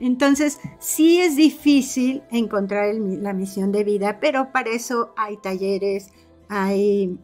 [0.00, 6.10] Entonces, sí es difícil encontrar la misión de vida, pero para eso hay talleres,
[6.48, 7.18] hay...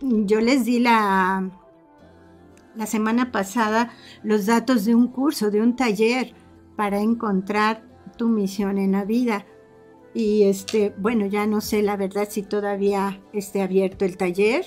[0.00, 1.50] Yo les di la,
[2.74, 3.92] la semana pasada
[4.22, 6.34] los datos de un curso, de un taller
[6.76, 7.84] para encontrar
[8.16, 9.46] tu misión en la vida.
[10.12, 14.64] Y este, bueno, ya no sé la verdad si todavía esté abierto el taller,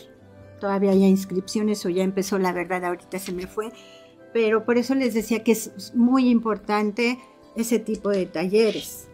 [0.60, 3.72] todavía hay inscripciones o ya empezó, la verdad ahorita se me fue,
[4.38, 7.18] pero por eso les decía que es muy importante
[7.56, 9.10] ese tipo de talleres.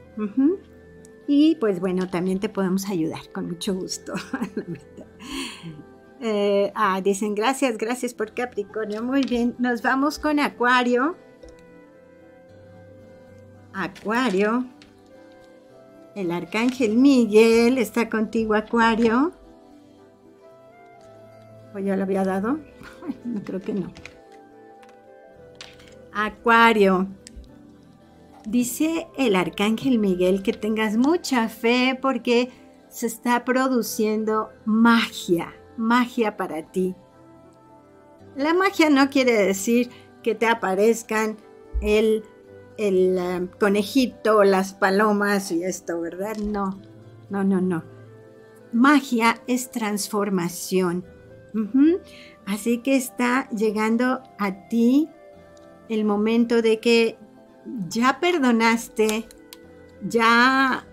[1.27, 4.13] Y pues bueno, también te podemos ayudar con mucho gusto.
[6.25, 9.03] Eh, ah, dicen gracias, gracias por Capricornio.
[9.03, 11.17] Muy bien, nos vamos con Acuario.
[13.73, 14.65] Acuario.
[16.15, 19.33] El arcángel Miguel está contigo, Acuario.
[21.75, 22.59] ¿O ya lo había dado?
[23.25, 23.91] No creo que no.
[26.13, 27.07] Acuario.
[28.45, 32.49] Dice el arcángel Miguel que tengas mucha fe porque
[32.89, 36.95] se está produciendo magia, magia para ti.
[38.35, 39.89] La magia no quiere decir
[40.21, 41.37] que te aparezcan
[41.81, 42.23] el
[42.77, 46.37] el eh, conejito, las palomas y esto, ¿verdad?
[46.37, 46.79] No,
[47.29, 47.83] no, no, no.
[48.71, 51.05] magia es transformación.
[52.47, 55.07] Así que está llegando a ti
[55.93, 57.17] el momento de que
[57.87, 59.25] ya perdonaste,
[60.07, 60.85] ya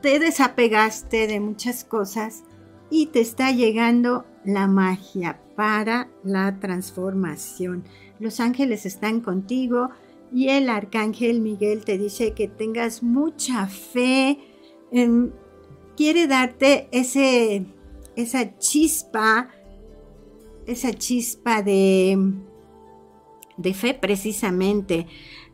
[0.00, 2.44] te desapegaste de muchas cosas
[2.90, 7.84] y te está llegando la magia para la transformación.
[8.18, 9.90] Los ángeles están contigo
[10.32, 14.38] y el arcángel Miguel te dice que tengas mucha fe.
[15.96, 17.66] quiere darte ese,
[18.16, 19.48] esa chispa,
[20.66, 22.18] esa chispa de,
[23.56, 25.06] de fe precisamente.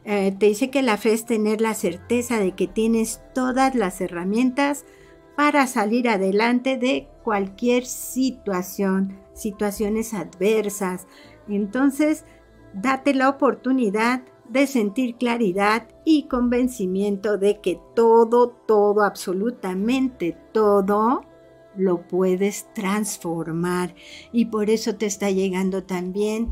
[0.05, 4.01] Eh, te dice que la fe es tener la certeza de que tienes todas las
[4.01, 4.85] herramientas
[5.37, 11.07] para salir adelante de cualquier situación, situaciones adversas.
[11.49, 12.25] Entonces,
[12.73, 21.23] date la oportunidad de sentir claridad y convencimiento de que todo, todo, absolutamente todo
[21.77, 23.95] lo puedes transformar.
[24.33, 26.51] Y por eso te está llegando también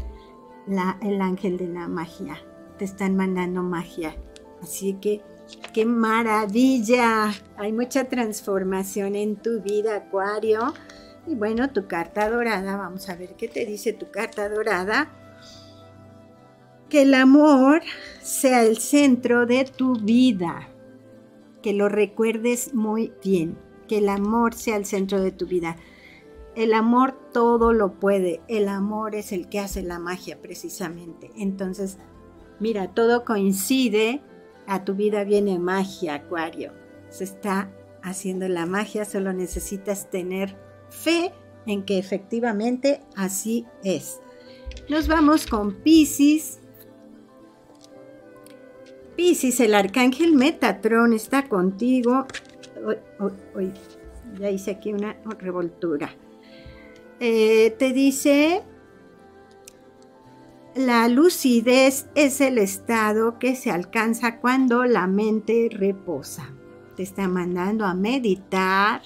[0.67, 2.39] el ángel de la magia
[2.79, 4.17] te están mandando magia.
[4.63, 5.23] Así que,
[5.73, 7.33] qué maravilla.
[7.57, 10.75] Hay mucha transformación en tu vida, Acuario.
[11.27, 15.11] Y bueno, tu carta dorada, vamos a ver qué te dice tu carta dorada.
[16.89, 17.83] Que el amor
[18.23, 20.69] sea el centro de tu vida.
[21.63, 23.59] Que lo recuerdes muy bien.
[23.89, 25.77] Que el amor sea el centro de tu vida.
[26.57, 28.41] El amor todo lo puede.
[28.49, 31.31] El amor es el que hace la magia precisamente.
[31.37, 31.99] Entonces,
[32.59, 34.23] Mira, todo coincide,
[34.67, 36.73] a tu vida viene magia, Acuario.
[37.11, 37.71] Se está
[38.03, 40.57] haciendo la magia, solo necesitas tener
[40.89, 41.33] fe
[41.67, 44.21] en que efectivamente así es.
[44.89, 46.61] Nos vamos con Pisces.
[49.17, 52.27] Pisces, el arcángel Metatron está contigo.
[54.39, 56.11] ya hice aquí una revoltura.
[57.21, 58.63] Eh, te dice
[60.77, 66.53] la lucidez es el estado que se alcanza cuando la mente reposa.
[66.97, 69.01] Te está mandando a meditar,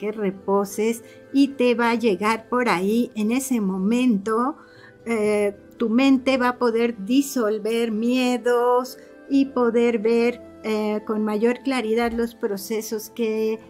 [0.00, 4.56] que reposes y te va a llegar por ahí en ese momento.
[5.04, 8.98] Eh, tu mente va a poder disolver miedos
[9.30, 13.60] y poder ver eh, con mayor claridad los procesos que,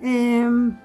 [0.00, 0.78] em,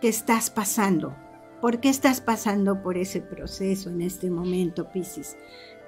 [0.00, 1.23] que estás pasando.
[1.64, 5.38] ¿Por qué estás pasando por ese proceso en este momento, Pisces?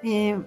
[0.02, 0.42] Eh,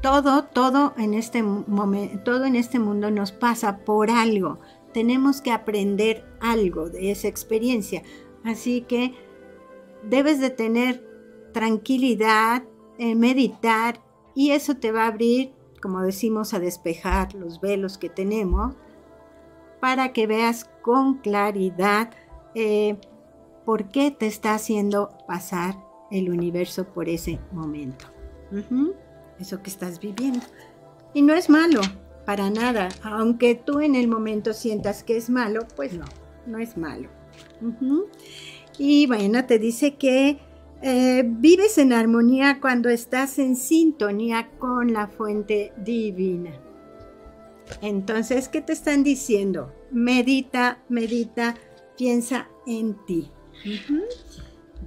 [0.00, 4.60] todo, todo en este momento, todo en este mundo nos pasa por algo.
[4.94, 8.02] Tenemos que aprender algo de esa experiencia.
[8.44, 9.12] Así que
[10.02, 11.06] debes de tener
[11.52, 12.64] tranquilidad,
[12.96, 14.00] eh, meditar
[14.34, 15.52] y eso te va a abrir,
[15.82, 18.74] como decimos, a despejar los velos que tenemos
[19.82, 22.10] para que veas con claridad
[22.58, 22.96] eh,
[23.66, 25.76] por qué te está haciendo pasar
[26.10, 28.06] el universo por ese momento.
[29.38, 30.40] Eso que estás viviendo.
[31.12, 31.82] Y no es malo,
[32.24, 32.88] para nada.
[33.02, 36.06] Aunque tú en el momento sientas que es malo, pues no,
[36.46, 37.10] no es malo.
[38.78, 40.38] Y bueno, te dice que
[40.80, 46.52] eh, vives en armonía cuando estás en sintonía con la fuente divina.
[47.82, 49.74] Entonces, ¿qué te están diciendo?
[49.90, 51.56] Medita, medita,
[51.96, 53.30] piensa en ti.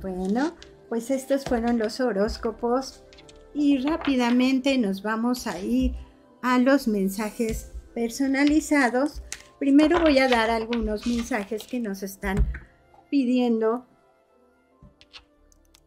[0.02, 0.56] Bueno,
[0.88, 3.04] pues estos fueron los horóscopos
[3.54, 5.96] y rápidamente nos vamos a ir
[6.42, 9.22] a los mensajes personalizados.
[9.60, 12.48] Primero voy a dar algunos mensajes que nos están
[13.10, 13.86] pidiendo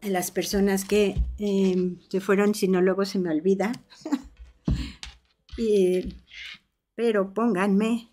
[0.01, 3.71] a las personas que em, se fueron, si no luego se me olvida.
[6.95, 8.09] pero pónganme.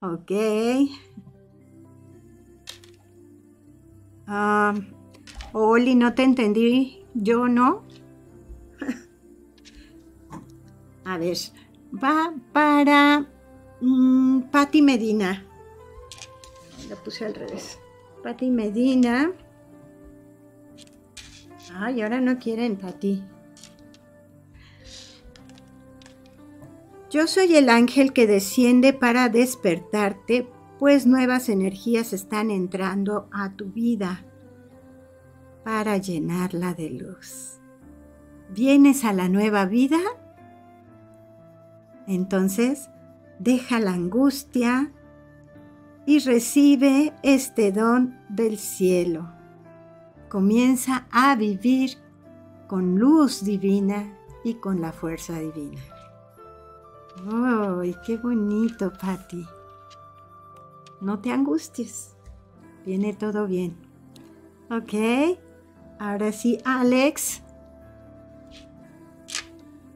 [0.00, 0.30] Ok.
[4.26, 4.74] Ah,
[5.52, 7.04] Oli, no te entendí.
[7.14, 7.84] Yo no.
[11.04, 11.36] A ver,
[11.92, 13.26] va para
[13.80, 15.44] um, Patti Medina.
[16.90, 17.78] Lo puse al revés.
[18.22, 19.32] Patti Medina.
[21.74, 23.22] Ay, ahora no quieren Patti.
[27.10, 30.48] Yo soy el ángel que desciende para despertarte
[30.78, 34.24] pues nuevas energías están entrando a tu vida
[35.64, 37.58] para llenarla de luz.
[38.54, 39.98] ¿Vienes a la nueva vida?
[42.06, 42.88] Entonces,
[43.38, 44.92] deja la angustia
[46.06, 49.32] y recibe este don del cielo.
[50.28, 51.98] Comienza a vivir
[52.68, 55.82] con luz divina y con la fuerza divina.
[57.28, 59.44] ¡Ay, qué bonito, Patti!
[61.00, 62.16] No te angusties.
[62.84, 63.76] Viene todo bien.
[64.70, 65.38] Ok.
[65.98, 67.42] Ahora sí, Alex.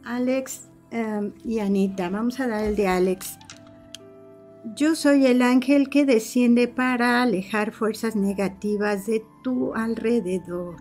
[0.04, 2.08] Alex em, y Anita.
[2.08, 3.38] Vamos a dar el de Alex.
[4.74, 10.76] Yo soy el ángel que desciende para alejar fuerzas negativas de tu alrededor.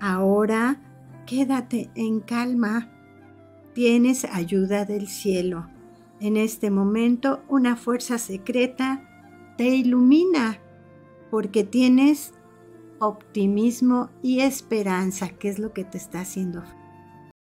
[0.00, 0.80] Ahora
[1.26, 2.90] quédate en calma.
[3.74, 5.68] Tienes ayuda del cielo.
[6.20, 9.07] En este momento una fuerza secreta
[9.58, 10.62] te ilumina
[11.32, 12.32] porque tienes
[13.00, 16.62] optimismo y esperanza, que es lo que te está haciendo.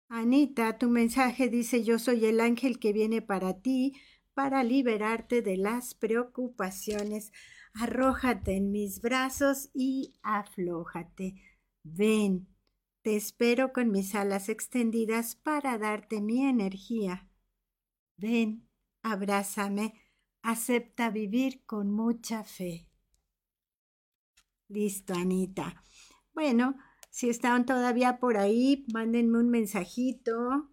[0.09, 3.95] Anita, tu mensaje dice yo soy el ángel que viene para ti
[4.33, 7.33] para liberarte de las preocupaciones.
[7.75, 11.35] Arrójate en mis brazos y aflójate.
[11.83, 12.47] Ven,
[13.03, 17.29] te espero con mis alas extendidas para darte mi energía.
[18.17, 18.69] Ven,
[19.03, 19.95] abrázame,
[20.45, 22.87] acepta vivir con mucha fe.
[24.69, 25.83] Listo, Anita.
[26.35, 26.77] Bueno,
[27.11, 30.71] si están todavía por ahí, mándenme un mensajito.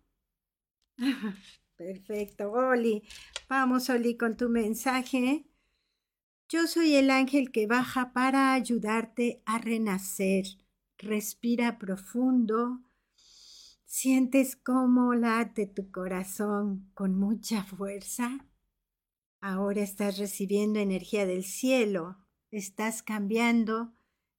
[1.77, 3.03] Perfecto, Oli.
[3.47, 5.47] Vamos, Oli, con tu mensaje.
[6.49, 10.45] Yo soy el ángel que baja para ayudarte a renacer.
[10.97, 12.81] Respira profundo.
[13.85, 18.50] ¿Sientes cómo late tu corazón con mucha fuerza?
[19.43, 22.17] Ahora estás recibiendo energía del cielo,
[22.51, 23.91] estás cambiando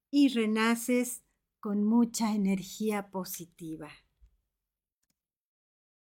[0.09, 1.25] y renaces
[1.59, 3.89] con mucha energía positiva.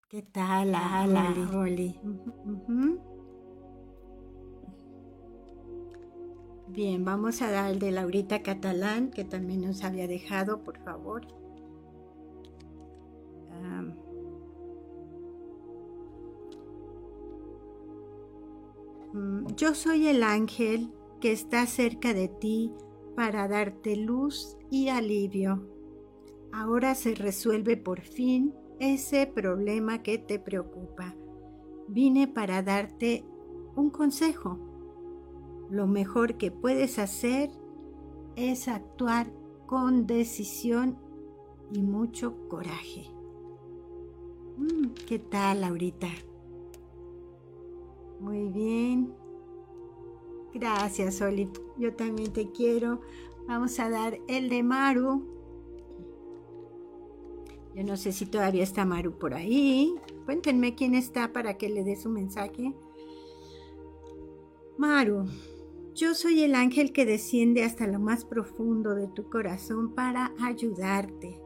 [0.07, 1.99] ¿Qué tal, Ala, Oli?
[6.67, 11.25] Bien, vamos a dar el de Laurita Catalán, que también nos había dejado, por favor.
[19.57, 22.71] Yo soy el ángel que está cerca de ti
[23.15, 25.67] para darte luz y alivio.
[26.53, 31.15] Ahora se resuelve por fin ese problema que te preocupa.
[31.87, 33.25] Vine para darte
[33.75, 34.57] un consejo.
[35.69, 37.51] Lo mejor que puedes hacer
[38.35, 39.31] es actuar
[39.67, 40.97] con decisión
[41.71, 43.09] y mucho coraje.
[44.57, 46.09] Mm, ¿Qué tal, Laurita?
[48.21, 49.13] Muy bien.
[50.53, 51.49] Gracias, Oli.
[51.77, 53.01] Yo también te quiero.
[53.47, 55.25] Vamos a dar el de Maru.
[57.75, 59.95] Yo no sé si todavía está Maru por ahí.
[60.25, 62.75] Cuéntenme quién está para que le dé su mensaje.
[64.77, 65.25] Maru,
[65.95, 71.41] yo soy el ángel que desciende hasta lo más profundo de tu corazón para ayudarte.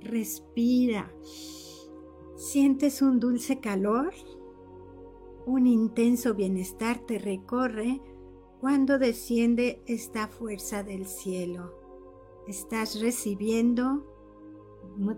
[0.00, 1.12] Respira.
[2.36, 4.12] ¿Sientes un dulce calor?
[5.48, 8.02] Un intenso bienestar te recorre
[8.60, 11.72] cuando desciende esta fuerza del cielo.
[12.46, 14.04] Estás recibiendo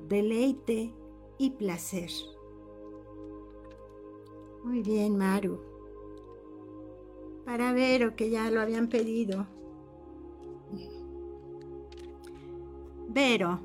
[0.07, 0.95] deleite
[1.37, 2.11] y placer.
[4.63, 5.59] Muy bien, Maru.
[7.45, 9.49] Para ver o que ya lo habían pedido.
[13.09, 13.59] Vero,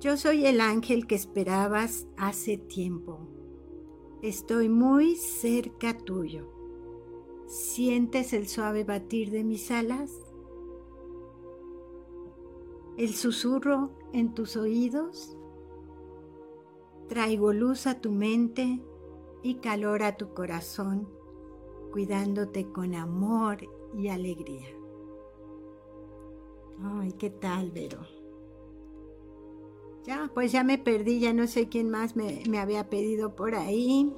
[0.00, 3.19] yo soy el ángel que esperabas hace tiempo.
[4.22, 6.46] Estoy muy cerca tuyo.
[7.46, 10.30] ¿Sientes el suave batir de mis alas?
[13.00, 15.34] el susurro en tus oídos.
[17.08, 18.82] Traigo luz a tu mente
[19.42, 21.08] y calor a tu corazón,
[21.92, 23.66] cuidándote con amor
[23.96, 24.68] y alegría.
[26.82, 28.19] Ay, ¿qué tal, Vero?
[30.06, 33.54] Ya, pues ya me perdí, ya no sé quién más me, me había pedido por
[33.54, 34.12] ahí.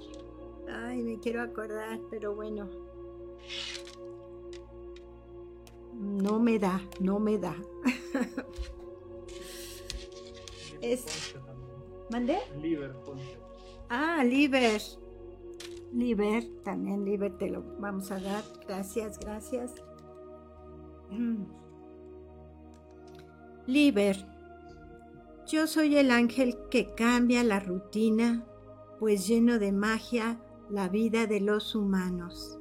[0.68, 2.68] Ay, me quiero acordar, pero bueno.
[5.94, 7.56] No me da, no me da.
[10.80, 11.34] es...
[13.88, 14.80] Ah, Liber.
[15.92, 18.44] Liber, también Liber te lo vamos a dar.
[18.66, 19.74] Gracias, gracias.
[23.66, 24.31] Liber,
[25.52, 28.46] yo soy el ángel que cambia la rutina,
[28.98, 32.58] pues lleno de magia la vida de los humanos.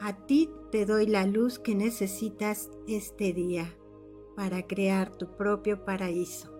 [0.00, 3.76] A ti te doy la luz que necesitas este día
[4.34, 6.52] para crear tu propio paraíso.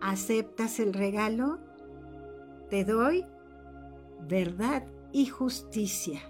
[0.00, 1.60] ¿Aceptas el regalo?
[2.70, 3.24] Te doy
[4.28, 6.20] verdad y justicia.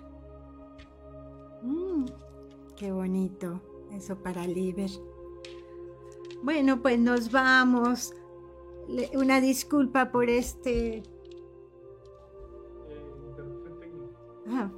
[1.63, 2.05] Mm,
[2.77, 3.63] qué bonito
[3.93, 4.91] eso para Liber.
[6.43, 8.15] Bueno, pues nos vamos.
[9.15, 11.03] Una disculpa por este...
[14.49, 14.71] Ah,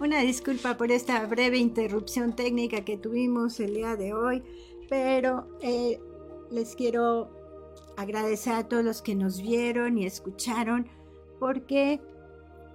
[0.00, 4.42] Una disculpa por esta breve interrupción técnica que tuvimos el día de hoy,
[4.88, 6.00] pero eh,
[6.50, 7.30] les quiero
[7.96, 10.88] agradecer a todos los que nos vieron y escucharon,
[11.38, 12.00] porque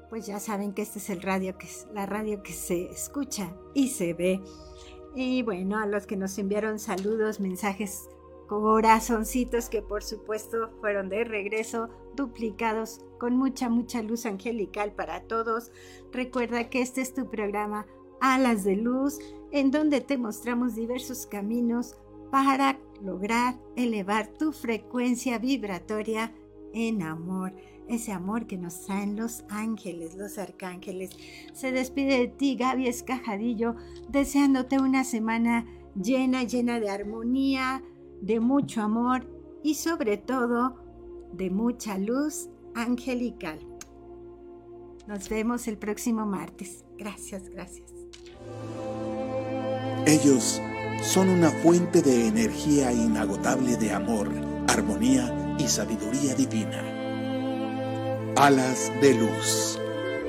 [0.09, 3.53] pues ya saben que este es el radio que es la radio que se escucha
[3.73, 4.41] y se ve.
[5.13, 8.07] Y bueno, a los que nos enviaron saludos, mensajes,
[8.49, 15.71] corazoncitos que por supuesto fueron de regreso, duplicados con mucha, mucha luz angelical para todos.
[16.11, 17.85] Recuerda que este es tu programa
[18.19, 19.19] Alas de Luz,
[19.51, 21.95] en donde te mostramos diversos caminos
[22.31, 26.33] para lograr elevar tu frecuencia vibratoria
[26.73, 27.53] en amor
[27.87, 31.09] ese amor que nos traen los ángeles, los arcángeles.
[31.53, 33.75] Se despide de ti, Gaby Escajadillo,
[34.09, 35.65] deseándote una semana
[35.95, 37.83] llena, llena de armonía,
[38.21, 39.25] de mucho amor
[39.63, 40.75] y sobre todo
[41.33, 43.59] de mucha luz angelical.
[45.07, 46.85] Nos vemos el próximo martes.
[46.97, 47.91] Gracias, gracias.
[50.05, 50.61] Ellos
[51.01, 54.29] son una fuente de energía inagotable de amor,
[54.67, 56.83] armonía y sabiduría divina.
[58.35, 59.79] Alas de Luz,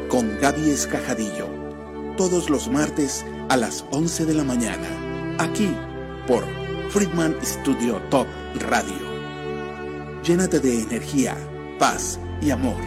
[0.08, 1.46] con Gaby Escajadillo,
[2.16, 5.74] todos los martes a las 11 de la mañana, aquí
[6.26, 6.59] por
[6.90, 8.26] Friedman Studio Top
[8.68, 8.98] Radio.
[10.24, 11.36] Llénate de energía,
[11.78, 12.82] paz y amor.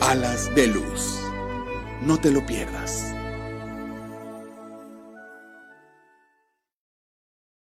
[0.00, 1.20] Alas de Luz.
[2.02, 3.14] No te lo pierdas.